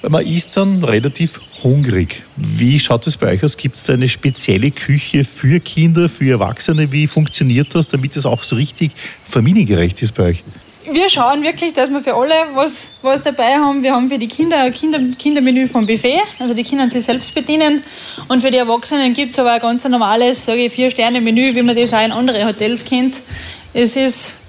Man 0.06 0.26
ist 0.26 0.56
dann 0.56 0.84
relativ 0.84 1.40
hungrig. 1.62 2.22
Wie 2.36 2.78
schaut 2.78 3.06
es 3.06 3.16
bei 3.16 3.28
euch 3.28 3.44
aus? 3.44 3.56
Gibt 3.56 3.76
es 3.76 3.88
eine 3.88 4.08
spezielle 4.08 4.70
Küche 4.70 5.24
für 5.24 5.60
Kinder, 5.60 6.10
für 6.10 6.30
Erwachsene? 6.30 6.92
Wie 6.92 7.06
funktioniert 7.06 7.74
das, 7.74 7.86
damit 7.86 8.16
es 8.16 8.26
auch 8.26 8.42
so 8.42 8.56
richtig 8.56 8.92
familiengerecht 9.24 10.02
ist 10.02 10.12
bei 10.12 10.24
euch? 10.24 10.44
Wir 10.90 11.08
schauen 11.08 11.42
wirklich, 11.42 11.72
dass 11.72 11.90
wir 11.90 12.00
für 12.00 12.14
alle 12.14 12.34
was, 12.54 12.94
was 13.02 13.22
dabei 13.22 13.54
haben. 13.54 13.82
Wir 13.82 13.94
haben 13.94 14.08
für 14.08 14.18
die 14.18 14.28
Kinder 14.28 14.58
ein 14.58 14.72
Kinder, 14.72 14.98
Kindermenü 15.18 15.68
vom 15.68 15.86
Buffet, 15.86 16.20
also 16.38 16.54
die 16.54 16.64
können 16.64 16.90
sich 16.90 17.04
selbst 17.04 17.34
bedienen. 17.34 17.82
Und 18.28 18.40
für 18.40 18.50
die 18.50 18.58
Erwachsenen 18.58 19.12
gibt 19.14 19.32
es 19.32 19.38
aber 19.38 19.52
ein 19.52 19.60
ganz 19.60 19.86
normales, 19.88 20.44
sage 20.44 20.64
ich, 20.64 20.72
Vier-Sterne-Menü, 20.72 21.54
wie 21.54 21.62
man 21.62 21.76
das 21.76 21.92
auch 21.92 22.04
in 22.04 22.12
anderen 22.12 22.46
Hotels 22.46 22.84
kennt. 22.84 23.22
Es 23.72 23.96
ist 23.96 24.41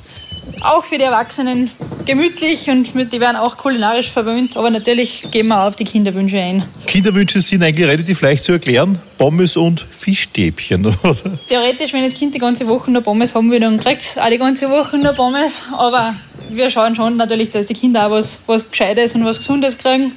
auch 0.61 0.83
für 0.83 0.97
die 0.97 1.03
Erwachsenen 1.03 1.71
gemütlich 2.05 2.69
und 2.69 2.93
die 2.93 3.19
werden 3.19 3.37
auch 3.37 3.57
kulinarisch 3.57 4.09
verwöhnt, 4.09 4.57
aber 4.57 4.69
natürlich 4.69 5.31
gehen 5.31 5.47
wir 5.47 5.65
auf 5.65 5.75
die 5.75 5.85
Kinderwünsche 5.85 6.37
ein. 6.37 6.63
Kinderwünsche 6.85 7.39
sind 7.41 7.63
eigentlich 7.63 7.87
relativ 7.87 8.21
leicht 8.21 8.43
zu 8.43 8.53
erklären. 8.53 8.99
Pommes 9.17 9.55
und 9.55 9.85
Fischstäbchen, 9.91 10.85
oder? 11.03 11.37
Theoretisch, 11.47 11.93
wenn 11.93 12.03
das 12.03 12.13
Kind 12.13 12.35
die 12.35 12.39
ganze 12.39 12.67
Woche 12.67 12.91
nur 12.91 13.01
Pommes 13.01 13.33
haben 13.33 13.49
will, 13.51 13.59
dann 13.59 13.79
kriegt 13.79 14.01
es 14.01 14.17
auch 14.17 14.29
die 14.29 14.37
ganze 14.37 14.69
Woche 14.69 14.97
nur 14.97 15.13
Pommes, 15.13 15.63
aber 15.77 16.15
wir 16.49 16.69
schauen 16.69 16.95
schon 16.95 17.17
natürlich, 17.17 17.51
dass 17.51 17.67
die 17.67 17.73
Kinder 17.73 18.07
auch 18.07 18.11
was, 18.11 18.39
was 18.47 18.69
Gescheites 18.69 19.15
und 19.15 19.25
was 19.25 19.37
Gesundes 19.37 19.77
kriegen. 19.77 20.13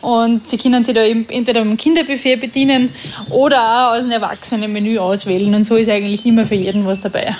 Und 0.00 0.48
sie 0.48 0.58
können 0.58 0.84
sich 0.84 0.94
da 0.94 1.02
entweder 1.02 1.60
am 1.60 1.76
Kinderbuffet 1.76 2.36
bedienen 2.36 2.90
oder 3.30 3.58
auch 3.60 3.96
aus 3.96 4.04
einem 4.04 4.12
Erwachsenenmenü 4.12 4.98
auswählen. 4.98 5.52
Und 5.54 5.64
so 5.64 5.74
ist 5.74 5.90
eigentlich 5.90 6.24
immer 6.24 6.46
für 6.46 6.54
jeden 6.54 6.86
was 6.86 7.00
dabei. 7.00 7.34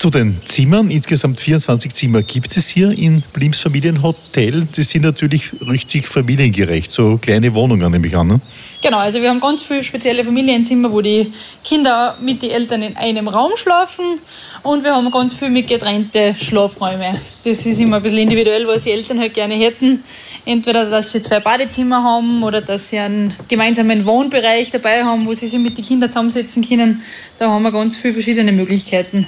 Zu 0.00 0.08
den 0.08 0.40
Zimmern, 0.46 0.90
insgesamt 0.90 1.40
24 1.40 1.92
Zimmer 1.92 2.22
gibt 2.22 2.56
es 2.56 2.70
hier 2.70 2.90
in 2.90 3.22
Blims 3.34 3.58
Familienhotel. 3.58 4.66
Die 4.74 4.82
sind 4.82 5.02
natürlich 5.02 5.52
richtig 5.68 6.08
familiengerecht, 6.08 6.90
so 6.90 7.18
kleine 7.18 7.52
Wohnungen 7.52 7.92
nehme 7.92 8.06
ich 8.06 8.16
an. 8.16 8.28
Ne? 8.28 8.40
Genau, 8.82 8.96
also 8.96 9.20
wir 9.20 9.28
haben 9.28 9.40
ganz 9.40 9.62
viele 9.62 9.84
spezielle 9.84 10.24
Familienzimmer, 10.24 10.90
wo 10.90 11.02
die 11.02 11.30
Kinder 11.62 12.16
mit 12.18 12.40
den 12.40 12.50
Eltern 12.50 12.80
in 12.80 12.96
einem 12.96 13.28
Raum 13.28 13.50
schlafen 13.56 14.20
und 14.62 14.84
wir 14.84 14.94
haben 14.94 15.10
ganz 15.10 15.34
viel 15.34 15.50
mit 15.50 15.68
getrennte 15.68 16.34
Schlafräume. 16.34 17.20
Das 17.44 17.66
ist 17.66 17.78
immer 17.78 17.98
ein 17.98 18.02
bisschen 18.02 18.20
individuell, 18.20 18.66
was 18.66 18.84
die 18.84 18.92
Eltern 18.92 19.20
halt 19.20 19.34
gerne 19.34 19.52
hätten. 19.52 20.02
Entweder, 20.46 20.88
dass 20.88 21.12
sie 21.12 21.20
zwei 21.20 21.40
Badezimmer 21.40 22.02
haben 22.02 22.42
oder 22.42 22.62
dass 22.62 22.88
sie 22.88 22.98
einen 22.98 23.34
gemeinsamen 23.48 24.06
Wohnbereich 24.06 24.70
dabei 24.70 25.04
haben, 25.04 25.26
wo 25.26 25.34
sie 25.34 25.46
sich 25.46 25.58
mit 25.58 25.76
den 25.76 25.84
Kindern 25.84 26.08
zusammensetzen 26.08 26.66
können. 26.66 27.02
Da 27.38 27.50
haben 27.50 27.62
wir 27.64 27.70
ganz 27.70 27.98
viele 27.98 28.14
verschiedene 28.14 28.52
Möglichkeiten. 28.52 29.26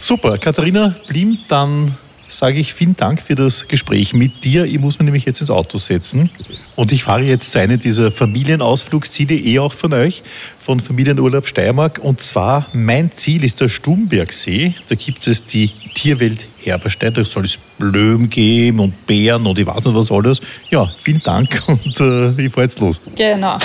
Super, 0.00 0.38
Katharina 0.38 0.94
Blim, 1.08 1.38
dann 1.48 1.96
sage 2.28 2.60
ich 2.60 2.74
vielen 2.74 2.96
Dank 2.96 3.22
für 3.22 3.34
das 3.34 3.66
Gespräch 3.66 4.12
mit 4.12 4.44
dir. 4.44 4.64
Ich 4.64 4.78
muss 4.78 4.98
mich 4.98 5.06
nämlich 5.06 5.24
jetzt 5.24 5.40
ins 5.40 5.50
Auto 5.50 5.78
setzen 5.78 6.30
und 6.76 6.92
ich 6.92 7.02
fahre 7.04 7.22
jetzt 7.22 7.50
zu 7.50 7.58
einem 7.58 7.80
dieser 7.80 8.12
Familienausflugsziele, 8.12 9.34
eh 9.34 9.58
auch 9.58 9.72
von 9.72 9.92
euch, 9.94 10.22
von 10.60 10.78
Familienurlaub 10.78 11.46
Steiermark. 11.46 11.98
Und 12.02 12.20
zwar, 12.20 12.66
mein 12.72 13.10
Ziel 13.12 13.44
ist 13.44 13.60
der 13.60 13.68
Stumbergsee. 13.68 14.74
Da 14.88 14.94
gibt 14.94 15.26
es 15.26 15.46
die 15.46 15.72
Tierwelt 15.94 16.46
Herberstein. 16.62 17.14
Da 17.14 17.24
soll 17.24 17.46
es 17.46 17.58
Löwen 17.78 18.30
geben 18.30 18.80
und 18.80 19.06
Bären 19.06 19.46
und 19.46 19.58
ich 19.58 19.66
weiß 19.66 19.84
nicht 19.84 19.94
was 19.94 20.12
alles. 20.12 20.40
Ja, 20.70 20.92
vielen 21.00 21.22
Dank 21.22 21.62
und 21.66 22.00
äh, 22.00 22.30
ich 22.40 22.52
fahre 22.52 22.62
jetzt 22.62 22.80
los. 22.80 23.00
Genau. 23.16 23.58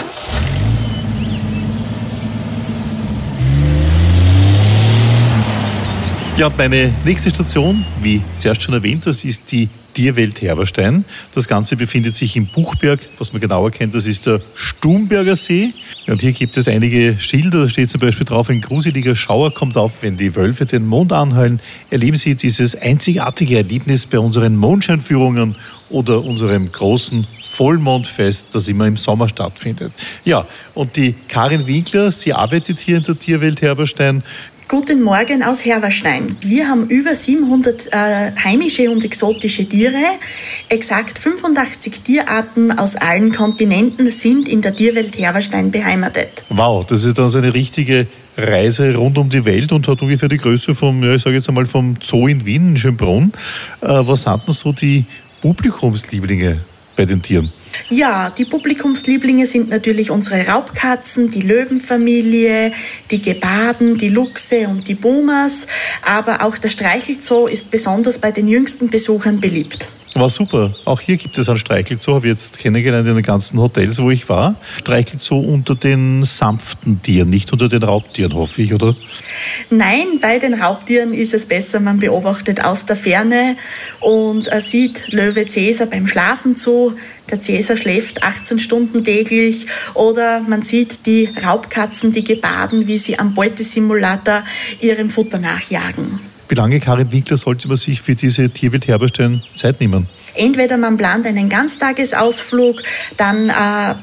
Ja, 6.35 6.47
und 6.47 6.57
meine 6.57 6.91
nächste 7.05 7.29
Station, 7.29 7.85
wie 8.01 8.19
zuerst 8.37 8.63
schon 8.63 8.73
erwähnt, 8.73 9.05
das 9.05 9.23
ist 9.23 9.51
die 9.51 9.69
Tierwelt 9.93 10.41
Herberstein. 10.41 11.05
Das 11.35 11.47
Ganze 11.47 11.77
befindet 11.77 12.15
sich 12.15 12.35
im 12.35 12.47
Buchberg. 12.47 12.99
Was 13.19 13.33
man 13.33 13.39
genauer 13.39 13.69
kennt, 13.69 13.93
das 13.93 14.07
ist 14.07 14.25
der 14.25 14.41
Stumberger 14.55 15.35
See. 15.35 15.75
Und 16.07 16.21
hier 16.21 16.31
gibt 16.31 16.57
es 16.57 16.67
einige 16.67 17.19
Schilder. 17.19 17.61
Da 17.61 17.69
steht 17.69 17.91
zum 17.91 18.01
Beispiel 18.01 18.25
drauf, 18.25 18.49
ein 18.49 18.61
gruseliger 18.61 19.15
Schauer 19.15 19.53
kommt 19.53 19.77
auf, 19.77 20.01
wenn 20.01 20.17
die 20.17 20.35
Wölfe 20.35 20.65
den 20.65 20.87
Mond 20.87 21.13
anheulen. 21.13 21.59
Erleben 21.91 22.17
Sie 22.17 22.33
dieses 22.33 22.75
einzigartige 22.75 23.57
Erlebnis 23.57 24.07
bei 24.07 24.17
unseren 24.17 24.55
Mondscheinführungen 24.55 25.55
oder 25.91 26.23
unserem 26.23 26.71
großen 26.71 27.27
Vollmondfest, 27.53 28.55
das 28.55 28.67
immer 28.67 28.87
im 28.87 28.97
Sommer 28.97 29.29
stattfindet. 29.29 29.93
Ja, 30.25 30.47
und 30.73 30.95
die 30.95 31.13
Karin 31.27 31.67
Winkler, 31.67 32.11
sie 32.11 32.33
arbeitet 32.33 32.79
hier 32.79 32.97
in 32.97 33.03
der 33.03 33.15
Tierwelt 33.15 33.61
Herberstein, 33.61 34.23
Guten 34.69 35.03
Morgen 35.03 35.43
aus 35.43 35.65
Herberstein. 35.65 36.37
Wir 36.41 36.67
haben 36.67 36.87
über 36.87 37.13
700 37.13 37.87
äh, 37.87 38.31
heimische 38.43 38.89
und 38.89 39.03
exotische 39.03 39.67
Tiere. 39.67 40.17
Exakt 40.69 41.19
85 41.19 42.01
Tierarten 42.01 42.71
aus 42.71 42.95
allen 42.95 43.31
Kontinenten 43.31 44.09
sind 44.09 44.47
in 44.47 44.61
der 44.61 44.75
Tierwelt 44.75 45.17
Herberstein 45.17 45.69
beheimatet. 45.69 46.45
Wow, 46.49 46.85
das 46.85 47.03
ist 47.03 47.17
dann 47.17 47.29
so 47.29 47.37
eine 47.37 47.53
richtige 47.53 48.07
Reise 48.37 48.95
rund 48.95 49.17
um 49.17 49.29
die 49.29 49.43
Welt 49.45 49.71
und 49.71 49.87
hat 49.87 50.01
ungefähr 50.01 50.29
die 50.29 50.37
Größe 50.37 50.73
vom, 50.73 51.03
ja, 51.03 51.15
ich 51.15 51.23
sage 51.23 51.35
jetzt 51.35 51.49
einmal 51.49 51.65
vom 51.65 51.95
Zoo 52.01 52.27
in 52.27 52.45
Wien, 52.45 52.69
in 52.69 52.77
Schönbrunn. 52.77 53.33
Äh, 53.81 53.87
was 53.87 54.23
denn 54.23 54.41
so 54.47 54.71
die 54.71 55.05
Publikumslieblinge 55.41 56.59
bei 56.95 57.05
den 57.05 57.21
Tieren? 57.21 57.51
Ja, 57.89 58.29
die 58.29 58.45
Publikumslieblinge 58.45 59.45
sind 59.45 59.69
natürlich 59.69 60.11
unsere 60.11 60.47
Raubkatzen, 60.47 61.29
die 61.29 61.41
Löwenfamilie, 61.41 62.73
die 63.11 63.21
Gebaden, 63.21 63.97
die 63.97 64.09
Luchse 64.09 64.67
und 64.67 64.87
die 64.87 64.95
Boomers, 64.95 65.67
aber 66.01 66.43
auch 66.43 66.57
der 66.57 66.69
Streichelzoo 66.69 67.47
ist 67.47 67.71
besonders 67.71 68.17
bei 68.17 68.31
den 68.31 68.47
jüngsten 68.47 68.89
Besuchern 68.89 69.39
beliebt. 69.39 69.87
War 70.15 70.29
super. 70.29 70.75
Auch 70.85 71.01
hier 71.01 71.17
gibt 71.17 71.37
es 71.37 71.49
einen 71.49 71.57
Streichelzoo, 71.57 72.15
habe 72.15 72.27
ich 72.27 72.33
jetzt 72.33 72.59
kennengelernt 72.59 73.07
in 73.07 73.15
den 73.15 73.23
ganzen 73.23 73.59
Hotels, 73.59 73.99
wo 73.99 74.11
ich 74.11 74.29
war. 74.29 74.55
Streichelzoo 74.77 75.39
unter 75.39 75.73
den 75.73 76.23
sanften 76.23 77.01
Tieren, 77.01 77.29
nicht 77.29 77.51
unter 77.51 77.67
den 77.67 77.81
Raubtieren, 77.81 78.33
hoffe 78.33 78.61
ich, 78.61 78.73
oder? 78.73 78.95
Nein, 79.71 80.19
bei 80.21 80.37
den 80.37 80.53
Raubtieren 80.53 81.13
ist 81.13 81.33
es 81.33 81.47
besser, 81.47 81.79
man 81.79 81.99
beobachtet 81.99 82.63
aus 82.63 82.85
der 82.85 82.95
Ferne 82.95 83.57
und 84.01 84.51
äh, 84.53 84.61
sieht 84.61 85.11
Löwe 85.11 85.45
Cäsar 85.47 85.87
beim 85.87 86.05
Schlafen 86.05 86.55
zu. 86.55 86.93
Der 87.31 87.41
Cäsar 87.41 87.77
schläft 87.77 88.23
18 88.23 88.59
Stunden 88.59 89.03
täglich 89.03 89.65
oder 89.95 90.41
man 90.41 90.61
sieht 90.61 91.07
die 91.07 91.29
Raubkatzen, 91.43 92.11
die 92.11 92.23
gebaden, 92.23 92.87
wie 92.87 92.99
sie 92.99 93.17
am 93.17 93.33
Beutesimulator 93.33 94.43
ihrem 94.79 95.09
Futter 95.09 95.39
nachjagen. 95.39 96.32
Wie 96.49 96.55
lange, 96.55 96.79
Karin 96.79 97.11
Winkler, 97.11 97.37
sollte 97.37 97.67
man 97.67 97.77
sich 97.77 98.01
für 98.01 98.15
diese 98.15 98.49
Tierwelt 98.49 98.87
Herberstein 98.87 99.41
Zeit 99.55 99.79
nehmen? 99.79 100.07
Entweder 100.35 100.77
man 100.77 100.97
plant 100.97 101.25
einen 101.25 101.47
Ganztagesausflug, 101.47 102.81
dann 103.17 103.49
äh, 103.49 103.53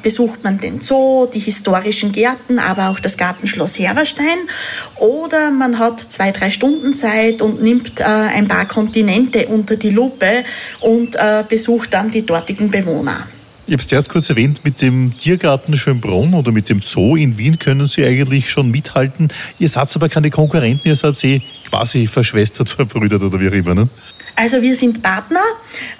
besucht 0.02 0.44
man 0.44 0.58
den 0.58 0.80
Zoo, 0.80 1.26
die 1.26 1.40
historischen 1.40 2.12
Gärten, 2.12 2.58
aber 2.58 2.88
auch 2.88 3.00
das 3.00 3.16
Gartenschloss 3.16 3.78
Herberstein. 3.78 4.38
Oder 4.96 5.50
man 5.50 5.78
hat 5.78 6.00
zwei, 6.00 6.30
drei 6.30 6.50
Stunden 6.50 6.94
Zeit 6.94 7.42
und 7.42 7.62
nimmt 7.62 8.00
äh, 8.00 8.04
ein 8.04 8.48
paar 8.48 8.66
Kontinente 8.66 9.46
unter 9.48 9.74
die 9.74 9.90
Lupe 9.90 10.44
und 10.80 11.16
äh, 11.16 11.44
besucht 11.48 11.92
dann 11.92 12.10
die 12.10 12.24
dortigen 12.24 12.70
Bewohner. 12.70 13.26
Ich 13.70 13.74
habe 13.74 13.82
es 13.82 13.86
zuerst 13.86 14.10
kurz 14.10 14.28
erwähnt, 14.28 14.64
mit 14.64 14.82
dem 14.82 15.16
Tiergarten 15.16 15.76
Schönbrunn 15.76 16.34
oder 16.34 16.50
mit 16.50 16.68
dem 16.68 16.82
Zoo 16.82 17.14
in 17.14 17.38
Wien 17.38 17.56
können 17.56 17.86
Sie 17.86 18.04
eigentlich 18.04 18.50
schon 18.50 18.68
mithalten. 18.68 19.28
Ihr 19.60 19.68
seid 19.68 19.94
aber 19.94 20.08
keine 20.08 20.28
Konkurrenten, 20.28 20.88
ihr 20.88 20.96
seid 20.96 21.22
eh 21.22 21.40
quasi 21.68 22.08
verschwestert, 22.08 22.68
verbrüdert 22.76 23.22
oder 23.22 23.38
wie 23.38 23.48
auch 23.48 23.52
immer. 23.52 23.76
Ne? 23.76 23.88
Also 24.36 24.62
wir 24.62 24.74
sind 24.74 25.02
Partner. 25.02 25.40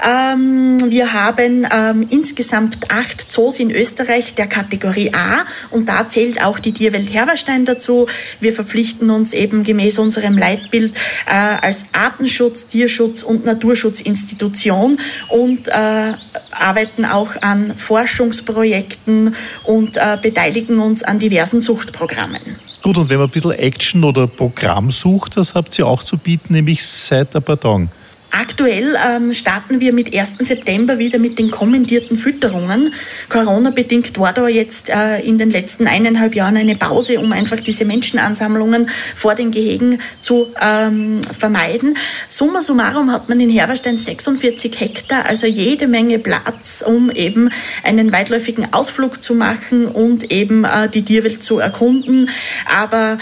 Ähm, 0.05 0.79
wir 0.90 1.12
haben 1.12 1.66
ähm, 1.71 2.07
insgesamt 2.11 2.90
acht 2.90 3.31
Zoos 3.31 3.59
in 3.59 3.71
Österreich 3.71 4.35
der 4.35 4.47
Kategorie 4.47 5.12
A 5.14 5.45
und 5.71 5.88
da 5.88 6.09
zählt 6.09 6.43
auch 6.43 6.59
die 6.59 6.73
Tierwelt 6.73 7.12
Herberstein 7.12 7.64
dazu. 7.64 8.09
Wir 8.40 8.53
verpflichten 8.53 9.11
uns 9.11 9.33
eben 9.33 9.62
gemäß 9.64 9.99
unserem 9.99 10.38
Leitbild 10.38 10.95
äh, 11.27 11.33
als 11.33 11.87
Artenschutz, 11.93 12.69
Tierschutz 12.69 13.23
und 13.23 13.45
Naturschutzinstitution 13.45 14.99
und 15.29 15.69
äh, 15.69 16.12
arbeiten 16.53 17.05
auch 17.05 17.31
an 17.43 17.77
Forschungsprojekten 17.77 19.35
und 19.64 19.97
äh, 19.97 20.19
beteiligen 20.21 20.79
uns 20.79 21.03
an 21.03 21.19
diversen 21.19 21.62
Zuchtprogrammen. 21.62 22.40
Gut, 22.83 22.97
und 22.97 23.11
wenn 23.11 23.19
man 23.19 23.29
ein 23.29 23.31
bisschen 23.31 23.53
Action 23.53 24.05
oder 24.05 24.27
Programm 24.27 24.90
sucht, 24.90 25.37
das 25.37 25.55
habt 25.55 25.79
ihr 25.79 25.87
auch 25.87 26.03
zu 26.03 26.16
bieten, 26.16 26.55
nämlich 26.55 26.85
seit 26.85 27.37
ein 27.37 27.43
paar 27.43 27.61
Tagen. 27.61 27.90
Aktuell 28.31 28.97
ähm, 29.05 29.35
starten 29.35 29.81
wir 29.81 29.93
mit 29.93 30.14
1. 30.14 30.37
September 30.38 30.99
wieder 30.99 31.19
mit 31.19 31.38
den 31.38 31.51
kommendierten 31.51 32.16
Fütterungen. 32.16 32.95
Corona-bedingt 33.29 34.19
war 34.19 34.33
da 34.33 34.47
jetzt 34.47 34.88
äh, 34.88 35.21
in 35.21 35.37
den 35.37 35.51
letzten 35.51 35.88
eineinhalb 35.88 36.35
Jahren 36.35 36.57
eine 36.57 36.77
Pause, 36.77 37.19
um 37.19 37.33
einfach 37.33 37.61
diese 37.61 37.85
Menschenansammlungen 37.85 38.88
vor 39.16 39.35
den 39.35 39.51
Gehegen 39.51 40.01
zu 40.21 40.47
ähm, 40.61 41.21
vermeiden. 41.23 41.97
Summa 42.29 42.61
summarum 42.61 43.11
hat 43.11 43.29
man 43.29 43.40
in 43.40 43.51
Herberstein 43.51 43.99
46 43.99 44.79
Hektar, 44.79 45.27
also 45.27 45.47
jede 45.47 45.88
Menge 45.88 46.21
Platz, 46.21 46.85
um 46.87 47.11
eben 47.11 47.51
einen 47.83 48.12
weitläufigen 48.12 48.73
Ausflug 48.73 49.23
zu 49.23 49.35
machen 49.35 49.87
und 49.87 50.31
eben 50.31 50.64
äh, 50.64 50.88
die 50.88 51.05
Tierwelt 51.05 51.43
zu 51.43 51.59
erkunden. 51.59 52.31
Aber 52.66 53.19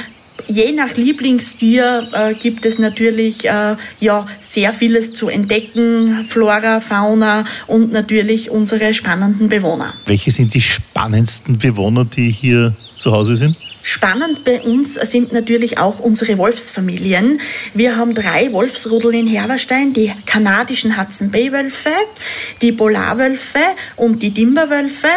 je 0.49 0.73
nach 0.73 0.97
Lieblingstier 0.97 2.09
äh, 2.13 2.35
gibt 2.35 2.67
es 2.67 2.79
natürlich 2.79 3.45
äh, 3.45 3.77
ja, 4.01 4.27
sehr 4.41 4.73
vieles 4.73 5.13
zu 5.13 5.29
entdecken, 5.29 6.25
Flora, 6.29 6.81
Fauna 6.81 7.45
und 7.67 7.93
natürlich 7.93 8.51
unsere 8.51 8.95
spannenden 8.95 9.49
Bewohner. 9.49 9.95
Welche 10.07 10.31
sind 10.31 10.55
die 10.55 10.61
spannendsten 10.61 11.59
Bewohner, 11.59 12.05
die 12.05 12.31
hier 12.31 12.75
zu 12.97 13.13
Hause 13.13 13.37
sind? 13.37 13.57
Spannend 13.89 14.45
bei 14.45 14.61
uns 14.61 14.97
sind 14.97 15.33
natürlich 15.33 15.79
auch 15.79 15.99
unsere 15.99 16.37
Wolfsfamilien. 16.37 17.41
Wir 17.73 17.97
haben 17.97 18.13
drei 18.13 18.53
Wolfsrudel 18.53 19.15
in 19.15 19.27
Herberstein, 19.27 19.95
die 19.95 20.13
kanadischen 20.27 21.01
Hudson 21.01 21.31
Bay 21.31 21.51
Wölfe, 21.53 21.89
die 22.61 22.73
Polarwölfe 22.73 23.61
und 23.97 24.21
die 24.21 24.35
Timberwölfe. 24.35 25.09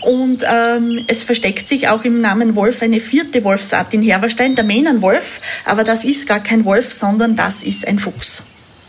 Und 0.00 0.42
ähm, 0.44 1.04
es 1.06 1.22
versteckt 1.22 1.68
sich 1.68 1.86
auch 1.86 2.02
im 2.02 2.20
Namen 2.20 2.56
Wolf 2.56 2.82
eine 2.82 2.98
vierte 2.98 3.44
Wolfsart 3.44 3.94
in 3.94 4.02
Herberstein, 4.02 4.56
der 4.56 4.64
Mähnenwolf. 4.64 5.40
Aber 5.64 5.84
das 5.84 6.02
ist 6.02 6.26
gar 6.26 6.40
kein 6.40 6.64
Wolf, 6.64 6.92
sondern 6.92 7.36
das 7.36 7.62
ist 7.62 7.86
ein 7.86 8.00
Fuchs. 8.00 8.42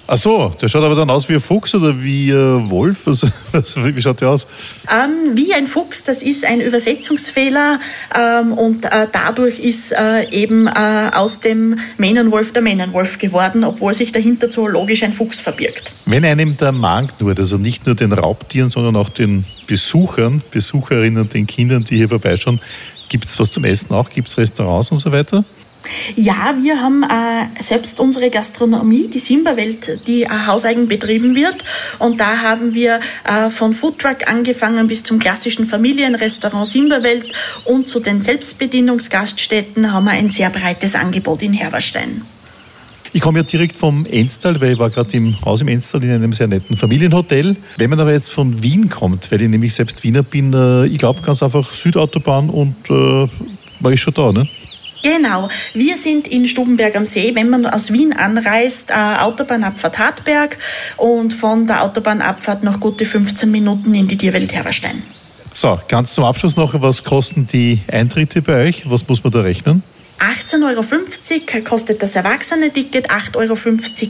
Ach 0.09 0.15
so, 0.15 0.53
der 0.61 0.69
schaut 0.69 0.83
aber 0.83 0.95
dann 0.95 1.09
aus 1.09 1.27
wie 1.27 1.33
ein 1.33 1.41
Fuchs 1.41 1.75
oder 1.75 2.01
wie 2.01 2.31
ein 2.31 2.69
Wolf? 2.69 3.01
Was, 3.05 3.27
was, 3.51 3.75
wie 3.75 4.01
schaut 4.01 4.21
der 4.21 4.29
aus? 4.29 4.47
Ähm, 4.89 5.35
wie 5.35 5.53
ein 5.53 5.67
Fuchs, 5.67 6.05
das 6.05 6.23
ist 6.23 6.45
ein 6.45 6.61
Übersetzungsfehler 6.61 7.79
ähm, 8.17 8.53
und 8.53 8.85
äh, 8.85 9.07
dadurch 9.11 9.59
ist 9.59 9.91
äh, 9.91 10.29
eben 10.29 10.67
äh, 10.67 11.11
aus 11.13 11.41
dem 11.41 11.79
Mähnenwolf 11.97 12.53
der 12.53 12.61
Mähnenwolf 12.61 13.17
geworden, 13.17 13.65
obwohl 13.65 13.93
sich 13.93 14.13
dahinter 14.13 14.49
zoologisch 14.49 15.03
ein 15.03 15.11
Fuchs 15.11 15.41
verbirgt. 15.41 15.91
Wenn 16.05 16.23
einem 16.23 16.55
der 16.55 16.71
Magen 16.71 17.09
knurrt, 17.17 17.39
also 17.39 17.57
nicht 17.57 17.85
nur 17.85 17.95
den 17.95 18.13
Raubtieren, 18.13 18.71
sondern 18.71 18.95
auch 18.95 19.09
den 19.09 19.43
Besuchern, 19.67 20.41
Besucherinnen, 20.51 21.27
den 21.27 21.47
Kindern, 21.47 21.83
die 21.83 21.97
hier 21.97 22.07
vorbeischauen, 22.07 22.61
gibt 23.09 23.25
es 23.25 23.37
was 23.39 23.51
zum 23.51 23.65
Essen 23.65 23.93
auch? 23.93 24.09
Gibt 24.09 24.29
es 24.29 24.37
Restaurants 24.37 24.89
und 24.89 24.99
so 24.99 25.11
weiter? 25.11 25.43
Ja, 26.15 26.55
wir 26.59 26.81
haben 26.81 27.03
äh, 27.03 27.61
selbst 27.61 27.99
unsere 27.99 28.29
Gastronomie, 28.29 29.07
die 29.07 29.19
Simba-Welt, 29.19 30.07
die 30.07 30.23
äh, 30.23 30.29
hauseigen 30.47 30.87
betrieben 30.87 31.35
wird. 31.35 31.63
Und 31.99 32.19
da 32.19 32.39
haben 32.39 32.73
wir 32.73 32.99
äh, 33.23 33.49
von 33.49 33.73
Foodtruck 33.73 34.27
angefangen 34.27 34.87
bis 34.87 35.03
zum 35.03 35.19
klassischen 35.19 35.65
Familienrestaurant 35.65 36.67
Simba-Welt 36.67 37.31
und 37.65 37.87
zu 37.87 37.99
den 37.99 38.21
Selbstbedienungsgaststätten 38.21 39.91
haben 39.93 40.05
wir 40.05 40.11
ein 40.11 40.29
sehr 40.29 40.49
breites 40.49 40.95
Angebot 40.95 41.41
in 41.41 41.53
Herberstein. 41.53 42.21
Ich 43.13 43.21
komme 43.21 43.39
ja 43.39 43.43
direkt 43.43 43.75
vom 43.75 44.05
Enstal, 44.05 44.59
weil 44.59 44.73
ich 44.73 44.79
war 44.79 44.89
gerade 44.89 45.15
im 45.15 45.39
Haus 45.43 45.61
im 45.61 45.69
Enstal 45.69 46.03
in 46.03 46.11
einem 46.11 46.33
sehr 46.33 46.47
netten 46.47 46.75
Familienhotel. 46.75 47.55
Wenn 47.77 47.89
man 47.89 47.99
aber 47.99 48.11
jetzt 48.11 48.29
von 48.29 48.61
Wien 48.61 48.89
kommt, 48.89 49.31
weil 49.31 49.41
ich 49.41 49.49
nämlich 49.49 49.73
selbst 49.73 50.03
Wiener 50.03 50.23
bin, 50.23 50.53
äh, 50.53 50.85
ich 50.85 50.97
glaube 50.97 51.21
ganz 51.21 51.41
einfach 51.41 51.73
Südautobahn 51.73 52.49
und 52.49 52.75
äh, 52.89 53.27
war 53.79 53.91
ich 53.91 54.01
schon 54.01 54.13
da, 54.13 54.31
ne? 54.31 54.47
Genau. 55.03 55.49
Wir 55.73 55.97
sind 55.97 56.27
in 56.27 56.45
Stubenberg 56.45 56.95
am 56.95 57.05
See, 57.05 57.33
wenn 57.35 57.49
man 57.49 57.65
aus 57.65 57.93
Wien 57.93 58.13
anreist, 58.13 58.91
äh, 58.91 58.93
Autobahnabfahrt 58.93 59.97
Hartberg 59.97 60.57
und 60.97 61.33
von 61.33 61.67
der 61.67 61.83
Autobahnabfahrt 61.83 62.63
noch 62.63 62.79
gute 62.79 63.05
15 63.05 63.49
Minuten 63.49 63.93
in 63.93 64.07
die 64.07 64.17
Tierwelt 64.17 64.53
Herberstein. 64.53 65.03
So, 65.53 65.79
ganz 65.87 66.13
zum 66.13 66.23
Abschluss 66.23 66.55
noch, 66.55 66.79
was 66.81 67.03
kosten 67.03 67.47
die 67.47 67.81
Eintritte 67.91 68.41
bei 68.41 68.65
euch? 68.65 68.89
Was 68.89 69.07
muss 69.07 69.23
man 69.23 69.33
da 69.33 69.41
rechnen? 69.41 69.81
18,50 70.19 70.63
Euro 70.63 71.63
kostet 71.63 72.01
das 72.01 72.15
Erwachsene-Ticket, 72.15 73.11
8,50 73.11 73.37
Euro 73.37 73.57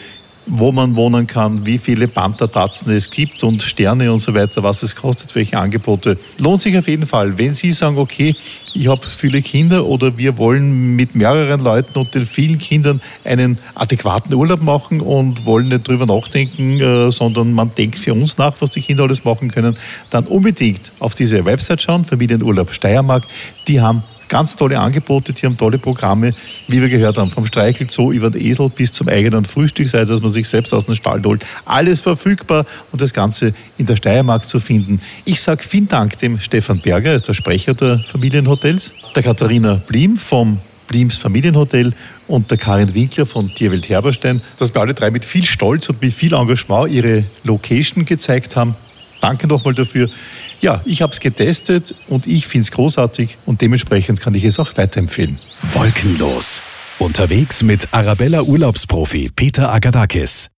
wo 0.48 0.72
man 0.72 0.96
wohnen 0.96 1.28
kann, 1.28 1.66
wie 1.66 1.78
viele 1.78 2.08
Panthertatzen 2.08 2.92
es 2.92 3.10
gibt 3.10 3.44
und 3.44 3.62
Sterne 3.62 4.12
und 4.12 4.20
so 4.20 4.34
weiter, 4.34 4.64
was 4.64 4.84
es 4.84 4.96
kostet, 4.96 5.36
welche 5.36 5.58
Angebote. 5.58 6.18
Lohnt 6.38 6.62
sich 6.62 6.78
auf 6.78 6.88
jeden 6.88 7.06
Fall. 7.06 7.38
Wenn 7.38 7.54
Sie 7.54 7.72
sagen, 7.72 7.98
okay, 7.98 8.36
ich 8.74 8.88
habe 8.88 9.06
viele 9.06 9.42
Kinder 9.42 9.86
oder 9.86 10.18
wir 10.18 10.38
wollen 10.38 10.96
mit 10.96 11.16
mehreren 11.16 11.62
Leuten 11.62 11.98
und 11.98 12.14
den 12.16 12.26
vielen 12.26 12.60
Kindern 12.60 13.02
einen 13.24 13.58
adäquaten 13.76 14.34
Urlaub 14.34 14.62
machen 14.62 15.02
und 15.02 15.46
wollen 15.46 15.70
nicht 15.70 15.88
drüber 15.88 16.06
nachdenken, 16.06 16.80
äh, 16.80 17.12
sondern 17.12 17.54
man 17.54 17.72
denkt 17.76 18.00
für 18.00 18.14
uns 18.14 18.38
nach, 18.38 18.54
was 18.60 18.70
die 18.72 18.82
Kinder 18.82 19.04
alles 19.04 19.24
machen 19.24 19.52
können, 19.52 19.76
dann 20.10 20.26
unbedingt 20.26 20.92
auf 21.00 21.16
diese 21.16 21.44
Website 21.46 21.82
schauen, 21.82 22.06
Familienurlaub 22.06 22.74
Steiermark. 22.74 23.24
Die 23.68 23.82
haben 23.82 24.04
ganz 24.28 24.56
tolle 24.56 24.80
Angebote, 24.80 25.34
die 25.34 25.46
haben 25.46 25.58
tolle 25.58 25.78
Programme, 25.78 26.34
wie 26.68 26.82
wir 26.82 26.90
gehört 26.90 27.18
haben, 27.18 27.32
vom 27.32 27.46
Streichelzoo 27.46 28.12
über 28.12 28.30
den 28.30 28.46
Esel 28.46 28.70
bis 28.70 28.92
zum 28.92 29.08
eigenen 29.08 29.46
Frühstück, 29.46 29.90
sei 29.90 30.06
dass 30.06 30.22
man 30.22 30.32
sich 30.32 30.48
selbst 30.48 30.74
aus 30.74 30.86
dem 30.86 30.96
Stall 30.96 31.22
holt. 31.24 31.46
Alles 31.66 32.02
verfügbar 32.02 32.66
und 32.92 33.02
das 33.02 33.13
Ganze 33.13 33.54
in 33.78 33.86
der 33.86 33.96
Steiermark 33.96 34.48
zu 34.48 34.60
finden. 34.60 35.02
Ich 35.26 35.42
sage 35.42 35.63
vielen 35.63 35.88
Dank 35.88 36.18
dem 36.18 36.40
Stefan 36.40 36.82
Berger, 36.82 37.12
er 37.12 37.16
ist 37.16 37.28
der 37.28 37.34
Sprecher 37.34 37.74
der 37.74 38.00
Familienhotels, 38.00 38.94
der 39.16 39.24
Katharina 39.24 39.76
Blim 39.76 40.18
vom 40.18 40.60
Blims 40.88 41.18
Familienhotel 41.18 41.94
und 42.28 42.50
der 42.50 42.58
Karin 42.58 42.94
Winkler 42.94 43.26
von 43.26 43.54
Tierwelt 43.54 43.90
Herberstein, 43.90 44.42
dass 44.58 44.74
wir 44.74 44.82
alle 44.82 44.94
drei 44.94 45.12
mit 45.12 45.26
viel 45.26 45.46
Stolz 45.46 45.90
und 45.90 46.02
mit 46.02 46.13
viel 46.13 46.34
Engagement 46.34 46.90
ihre 46.92 47.26
Location 47.44 48.06
gezeigt 48.06 48.56
haben. 48.56 48.76
Danke 49.20 49.48
nochmal 49.48 49.74
dafür. 49.74 50.10
Ja, 50.62 50.82
ich 50.86 51.02
habe 51.02 51.13
es 51.13 51.20
getestet 51.20 51.93
und 52.08 52.26
ich 52.26 52.48
finde 52.48 52.63
es 52.63 52.72
großartig 52.72 53.38
und 53.46 53.62
dementsprechend 53.62 54.22
kann 54.22 54.34
ich 54.34 54.43
es 54.43 54.60
auch 54.60 54.76
weiterempfehlen. 54.76 55.39
Wolkenlos. 55.74 56.63
Unterwegs 57.00 57.62
mit 57.62 57.88
Arabella 57.91 58.41
Urlaubsprofi 58.41 59.30
Peter 59.36 59.72
Agadakis. 59.72 60.50